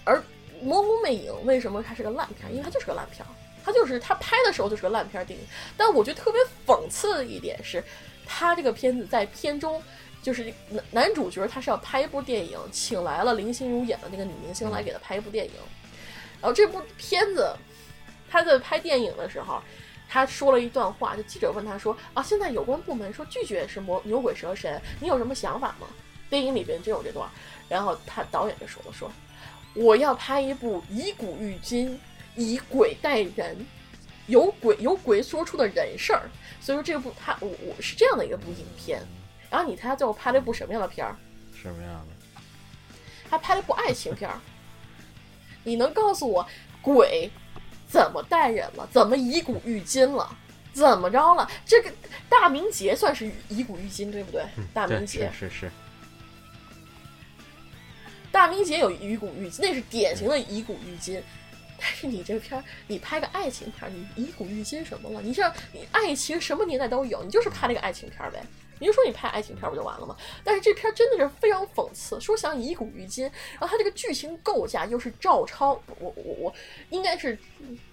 [0.05, 0.17] 而
[0.63, 2.51] 《魔宫魅影》为什么它是个烂片？
[2.51, 3.25] 因为它就是个烂片，
[3.63, 5.45] 它就是它拍的时候就是个烂片电影。
[5.77, 7.85] 但我觉得特别讽刺的一点是，
[8.27, 9.83] 它这个片子在片中，
[10.23, 15.53] 就是男男主角他是要拍一部电影，请来了林心如演的那个女明星来给他拍一部电影。
[16.41, 17.55] 然后这部片子
[18.31, 19.61] 他在拍电影的时候。
[20.13, 25.87] 他说了一段话，就记者问他说：“啊，现在有关部门说拒绝是魔牛鬼蛇神，你有什么想法吗？”
[26.29, 27.31] 电影里边真有这段，
[27.69, 29.09] 然后他导演就说了：“说
[29.73, 31.97] 我要拍一部以古喻今，
[32.35, 33.65] 以鬼代人，
[34.27, 36.29] 有鬼有鬼说出的人事儿。
[36.61, 39.01] 所以说这部他我我是这样的一个部影片。
[39.49, 41.17] 然后你猜他最后拍了一部什么样的片儿？
[41.55, 42.43] 什么样的？
[43.31, 44.41] 他拍了一部爱情片儿。
[45.63, 46.45] 你能告诉我
[46.83, 47.31] 鬼？”
[47.91, 48.89] 怎么带人了？
[48.93, 50.29] 怎么以古喻今了？
[50.73, 51.51] 怎么着了？
[51.67, 51.91] 这个
[52.29, 54.45] 大明劫算是以古喻今，对不对？
[54.73, 55.71] 大明劫是是。
[58.31, 61.21] 大明劫有以古喻今，那是典型的以古喻今。
[61.83, 65.21] 但是你这片儿，你拍个爱情片儿，你以古喻今什么了？
[65.21, 68.41] 你像你爱情什么年代都有，你就是拍那个爱情片儿呗。
[68.81, 70.17] 你就说你拍爱情片不就完了吗？
[70.43, 76.55] 但是这片真的是非常讽刺，说想以古喻今，然后它这个剧情构架又是照抄，我我我
[76.89, 77.39] 应该是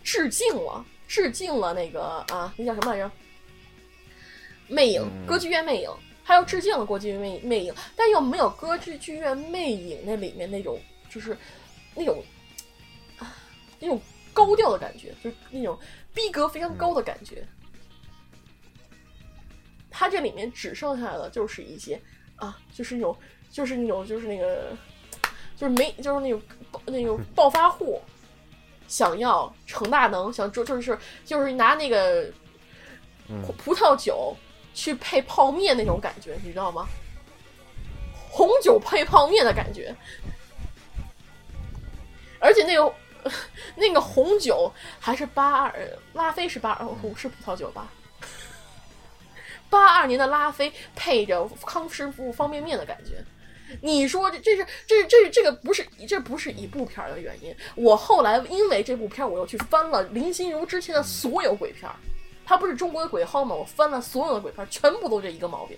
[0.01, 3.11] 致敬了，致敬了那个啊，那叫什么来着？
[4.69, 5.89] 魅影歌剧院魅影，
[6.25, 10.79] 他又致敬了歌剧院魅魅影，但又没有歌剧剧院魅影那里面那种
[11.09, 11.37] 就是
[11.93, 12.23] 那种
[13.17, 13.35] 啊
[13.79, 14.01] 那种
[14.33, 15.77] 高调的感觉，就是那种
[16.13, 17.45] 逼格非常高的感觉。
[19.99, 21.99] 它这里面只剩下的就是一些
[22.35, 23.17] 啊，就是那种，
[23.49, 24.77] 就是那种，就是那个，
[25.55, 26.39] 就是没，就是那种
[26.85, 27.99] 那种暴发户，
[28.87, 30.95] 想要成大能，想就就是
[31.25, 32.31] 就是拿那个
[33.57, 34.37] 葡萄酒
[34.75, 36.87] 去配泡面那种感觉，你知道吗？
[38.29, 39.95] 红酒配泡面的感觉，
[42.39, 42.93] 而且那个
[43.75, 45.73] 那个红酒还是八二
[46.13, 47.91] 拉菲是八二五是葡萄酒吧？
[49.69, 53.23] 八二年的拉菲配着康师傅方便面的感觉，
[53.81, 57.55] 你说这这是这这这个不是这不是一部片儿的原因？
[57.75, 61.95] 我后来因为这部片儿，我又去翻了林心如之前的所有鬼片儿，
[62.45, 63.53] 她不是中国的鬼号吗？
[63.55, 65.77] 我翻了所有的鬼片儿，全部都这一个毛病，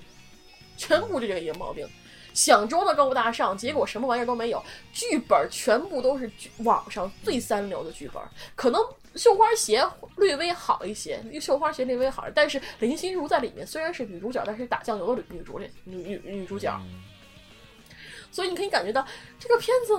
[0.78, 1.88] 全部就这一个毛病。
[2.32, 4.64] 想装的高大上，结果什么玩意儿都没有。
[4.94, 8.22] 剧本全部都是网上最三流的剧本，
[8.56, 8.80] 可能
[9.16, 9.86] 绣花鞋
[10.18, 16.80] 略微好一些，绣花鞋略微好，但是林心如在里面虽然是女主角，但是打酱油的女主女女女女主角，
[18.32, 19.05] 所以你可以感觉到
[19.39, 19.93] 这个片子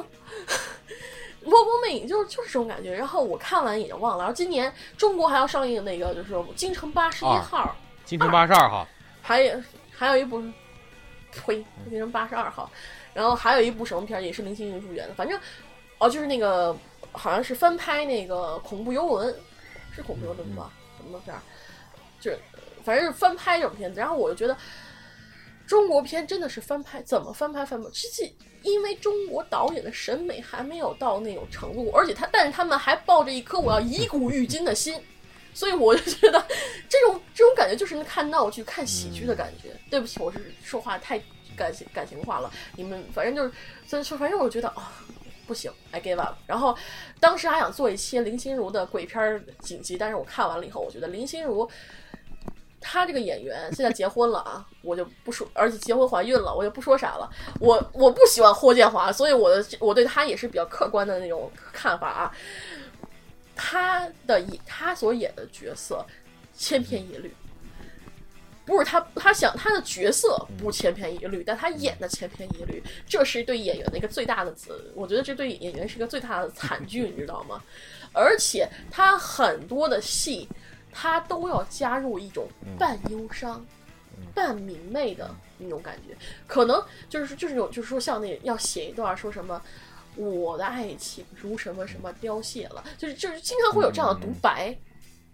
[1.44, 2.94] 魔国魅影就是就是这种感觉。
[2.94, 4.24] 然后我看完也忘了。
[4.24, 7.76] 然后今年中国还要上映那个就是《京城八十一号》，
[8.08, 8.86] 京城八十二号，
[9.22, 10.42] 还有还有一部。
[11.32, 11.64] 呸！
[11.88, 12.68] 京城八十二号，
[13.14, 15.38] 然后还有一部什么片儿也是林心如主演的，反正
[16.00, 16.76] 哦，就是那个
[17.12, 19.32] 好像是翻拍那个恐怖游轮，
[19.94, 20.72] 是恐怖游轮吧？
[20.96, 21.40] 什么片儿？
[22.18, 22.38] 就是
[22.82, 24.00] 反正是翻拍这种片子。
[24.00, 24.56] 然后我就觉得
[25.66, 27.88] 中国片真的是翻拍，怎么翻拍翻拍？
[27.92, 35.00] 实际因为中国导演的审美还没有到那种程度，而且他但是他们还抱着一颗我要以古喻今的心，
[35.54, 36.42] 所以我就觉得
[36.88, 39.70] 这种这种感觉就是看闹剧、看喜剧的感觉。
[39.90, 41.18] 对不起，我是说话太
[41.56, 42.52] 感情感情化了。
[42.76, 43.52] 你们反正就是，
[43.86, 44.92] 所以说反正我觉得啊，
[45.50, 46.36] 不行，I give up。
[46.46, 46.78] 然后
[47.18, 51.68] 当时还想做一期林心如的鬼片紧急，但是我看完了以后，我觉得林心如
[52.80, 57.28] 她这个演员现在结婚了啊，我就不说，而且结婚怀孕了，我就不说啥了。
[57.58, 62.32] 我我不喜欢霍建华，所以我的我对他也是比较客观的那种看法啊。
[63.56, 66.06] 他的演他所演的角色
[66.54, 67.34] 千篇一律。
[68.70, 74.54] 不是他，他想他的角色不千篇一律，但他演的千篇一律，这是对演员的一个最大的，
[74.94, 77.60] 我觉得这对演员是一个最大的惨剧，你知道吗？
[78.12, 80.48] 而且他很多的戏，
[80.92, 82.46] 他都要加入一种
[82.78, 83.66] 半忧伤、
[84.32, 86.16] 半明媚的那种感觉，
[86.46, 89.60] 可能就是就是那种，就是说像那要写一段说什么
[90.14, 94.78] 我的爱情如什么什么凋谢了，就是就是经常会有这样的独白。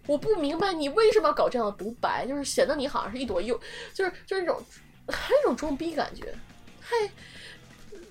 [0.07, 3.59] 我不明白你为什么要搞这样的独白，就是显得你好像是一朵又，
[3.93, 4.59] 就是就是那种，
[5.07, 6.33] 还有一种装逼感觉，
[6.81, 6.95] 嗨，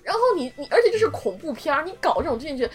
[0.03, 2.69] 然后你你，而且这是恐怖片，你搞这种进去，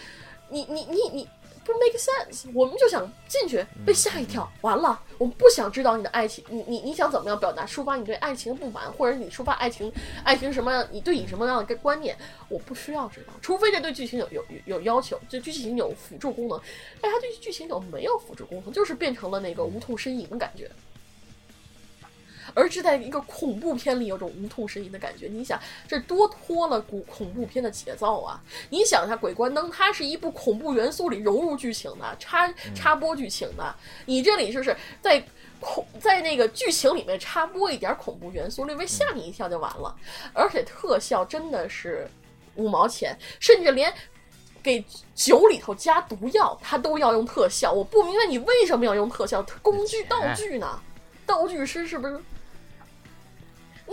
[0.49, 1.27] 你你你你。
[1.63, 9.91] 不 make sense，我们就想进去被吓一跳，完了，我们不想知道你的爱情，你你你想怎么样表达抒发你对爱情的不满，或者你抒发爱情
[10.23, 12.17] 爱情什么，你对你什么样的观念，
[12.49, 16.59] 我不需要知道，除非这对剧情有有有要求，就剧情有辅助功能，
[17.01, 20.69] 但他对剧情有没有辅助功能，就是变成了那个无痛呻吟的感觉。
[22.53, 28.41] 而是在一个恐怖片里有种无痛呻吟的感觉，你想这多拖了古恐怖片的节奏啊！
[28.69, 33.75] 你想一下，《鬼关灯》它是一部恐怖元素里融入剧情的，插插播剧情的，
[34.05, 35.23] 你这里就是在
[35.59, 39.95] 恐在那个剧情里面插播一点恐怖元素，略微吓你一跳就完了。
[40.33, 42.07] 而且特效真的是
[42.55, 43.93] 五毛钱，甚至连
[44.61, 44.83] 给
[45.15, 47.71] 酒里头加毒药，它都要用特效。
[47.71, 50.79] 我不明白你为什么要用特效工具道具呢？
[51.25, 52.19] 道具师是不是？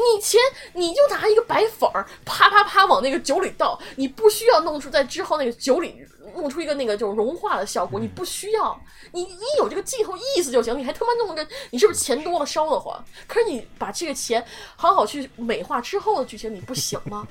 [0.01, 0.41] 你钱
[0.73, 8.81] 你就拿一个白粉儿，啪啪啪往那个酒里倒，你不需要弄出在之后那个酒里弄出一个那个就是融化的效果，你不需要，
[9.13, 13.05] 你你有这个镜头意思就行，你还他妈弄个，你是不是钱多了烧得慌？
[13.27, 14.45] 可是你把这个钱
[14.77, 17.27] 好好去美化之后的剧情，你不行吗？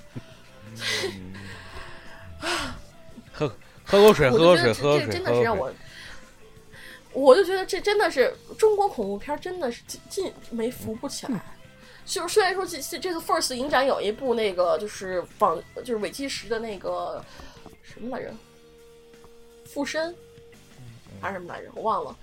[3.32, 3.48] 喝
[3.86, 5.72] 喝口水，喝口水，喝口水，这真的是让我，
[7.14, 11.40] 我就觉得这真的是中国恐怖片，真的是进进没扶不起来。
[12.10, 17.24] 就是虽然说这这次 First 影展有一部那个就是仿就是伪纪实的那个
[17.84, 18.34] 什么来着，
[19.64, 20.14] 附身
[21.22, 22.18] 还是什么来着，我忘了。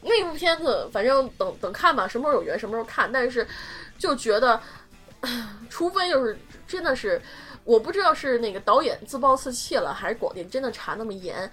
[0.00, 3.10] 那部片子反正等等看吧，什么时候有缘什么时候看。
[3.10, 3.44] 但是
[3.98, 4.60] 就觉得，
[5.68, 7.20] 除非就是真的是，
[7.64, 11.50] 我不知道是那个导演自暴自弃了，还是广电真的查那么严。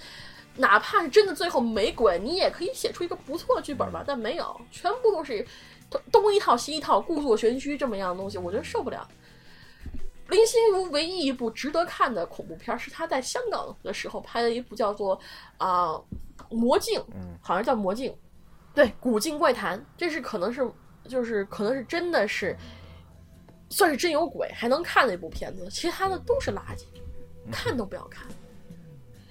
[0.55, 4.03] 哪怕是真的最后没鬼，你也可以写出一个不错的剧本吧。
[4.05, 5.43] 但没有，全部都是。
[6.11, 9.07] 东一套西一套，故作玄虚这么样的东西，我觉得受不了。
[10.29, 15.19] 林心如唯一一部值得看的恐怖片是她在香港的时候拍的一部叫做
[15.57, 15.89] 啊
[16.49, 16.99] 《魔镜》，
[17.41, 18.11] 好像叫《魔镜》，
[18.73, 20.65] 对，《古镜怪谈》，这是可能是
[21.09, 22.57] 就是可能是真的是
[23.69, 26.85] 算是真有鬼还能看的一部片子，其他的都是垃圾，
[27.51, 28.25] 看都不要看。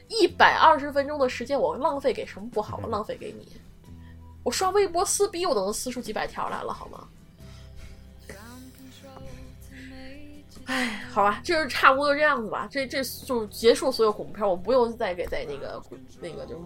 [0.09, 2.79] 一百二十分钟的时间我浪费给什么不好？
[2.83, 3.49] 我浪费给你。
[4.43, 7.09] 我刷微博撕逼，我都能撕出几百条来了，好吗？
[10.67, 12.69] 哎，好吧，就是差不多就这样子吧。
[12.71, 15.83] 这这就结束所有恐怖片，我不用再给在那个
[16.21, 16.63] 那个就是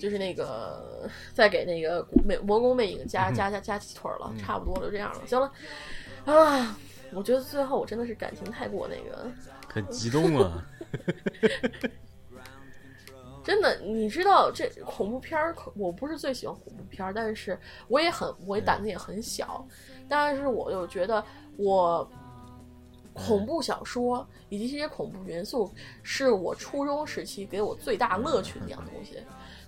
[0.00, 5.20] 就是那个再给那个美魔宫魅影加加加加鸡腿了，差不多就这样了。
[5.26, 5.52] 行了
[6.24, 6.76] 啊，
[7.12, 9.30] 我觉得最后我真的是感情太过那个，
[9.68, 10.66] 很激动啊。
[13.44, 16.56] 真的，你知道这恐怖片儿，我不是最喜欢
[16.92, 19.66] 片儿，但是我也很，我胆子也很小，
[20.08, 21.24] 但是我又觉得
[21.56, 22.08] 我
[23.12, 25.70] 恐怖小说以及这些恐怖元素
[26.02, 29.18] 是我初中时期给我最大乐趣的一样东西，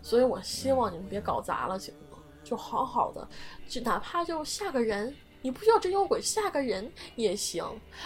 [0.03, 2.19] 所以我希望你们别搞砸了，行吗？
[2.45, 3.27] 就好好的，
[3.67, 5.15] 就哪怕就吓个人。
[5.41, 7.63] 你不需要真有鬼吓个人也行，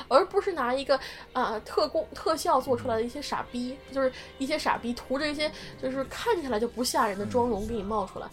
[0.08, 0.98] 而不是拿一个
[1.32, 5.48] 啊特工特效做出来的一些傻逼，就是一些傻逼涂着一些
[5.80, 8.28] 就是看起来就不吓人的妆容给你冒出来。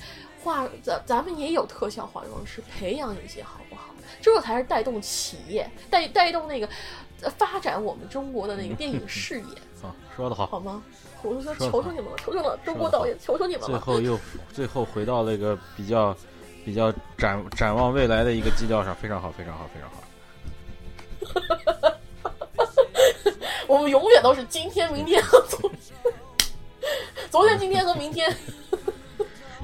[0.46, 3.94] 化咱咱们也有特效化妆师，培养一些好不好？
[4.22, 6.70] 这才是带动企业，带带动那个
[7.38, 9.58] 发展我们中国的那个电影事业。
[9.84, 10.84] 啊，说的好，好吗？
[11.24, 13.68] 我就说求求你们了，求求了，中国导演，求求你们了。
[13.68, 14.20] 最后又
[14.54, 16.16] 最后回到那个比较。
[16.66, 20.02] 比较展展望未来的一个基调上，非常好，非常好，非常好。
[23.70, 25.80] 我们永远都是今天、明天和昨天
[27.30, 28.36] 昨天、今天和明天。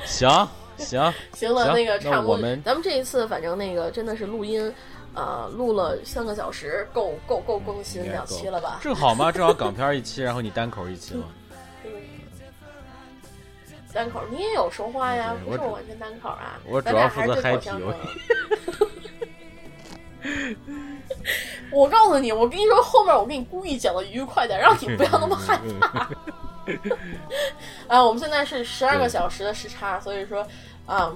[0.05, 0.47] 行
[0.85, 2.33] 行 行了，那个差不多。
[2.33, 4.73] 我们咱们这一次反正那个真的是录音，
[5.13, 8.79] 呃，录了三个小时，够够够更新两期了吧？
[8.81, 9.31] 正好吗？
[9.31, 11.25] 正好港片一期，然后你单口一期嘛。
[13.93, 16.57] 单口，你也有说话呀，不是我完全单口啊。
[16.65, 17.69] 我主要负责嗨皮。
[21.71, 26.09] 我告诉你，我跟你说，后面我给你故意讲的愉快点，让你不要那么害怕。
[27.87, 30.45] 啊，我们现在是十二个小时的时差，所以说，
[30.85, 31.11] 啊，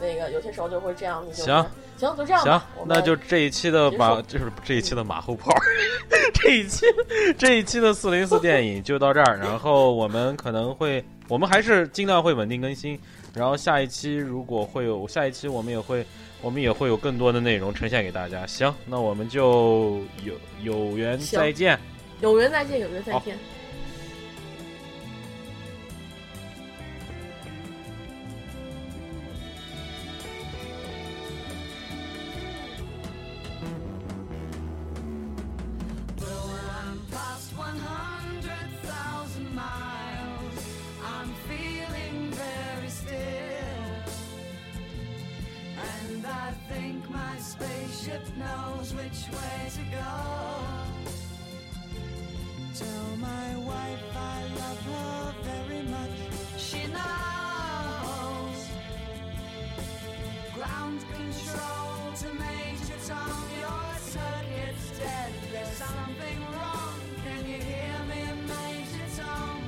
[0.00, 1.42] 那个有些时候就会这样子。
[1.42, 2.42] 行行，就这样。
[2.42, 5.52] 行，那就这一期的马，就是这一期的马后炮。
[6.34, 6.86] 这一期
[7.38, 11.04] 这一期的四零四电影就到这儿，然后我们可能会。
[11.28, 12.98] 我们还是尽量会稳定更新，
[13.32, 16.04] 然后下一期如果会有下一期，我们也会
[16.42, 18.46] 我们也会有更多的内容呈现给大家。
[18.46, 21.78] 行，那我们就有有缘再见，
[22.20, 23.38] 有缘再见，有缘再见。
[48.12, 50.12] ship knows which way to go.
[52.74, 56.18] Tell my wife I love her very much.
[56.58, 58.58] She knows.
[60.54, 65.32] Ground control to Major Tom, your circuit's dead.
[65.52, 66.94] There's something wrong.
[67.24, 68.22] Can you hear me,
[68.54, 69.62] Major Tom?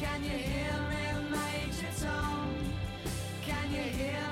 [0.00, 2.54] Can you hear me, Major Tom?
[3.42, 4.27] Can you hear?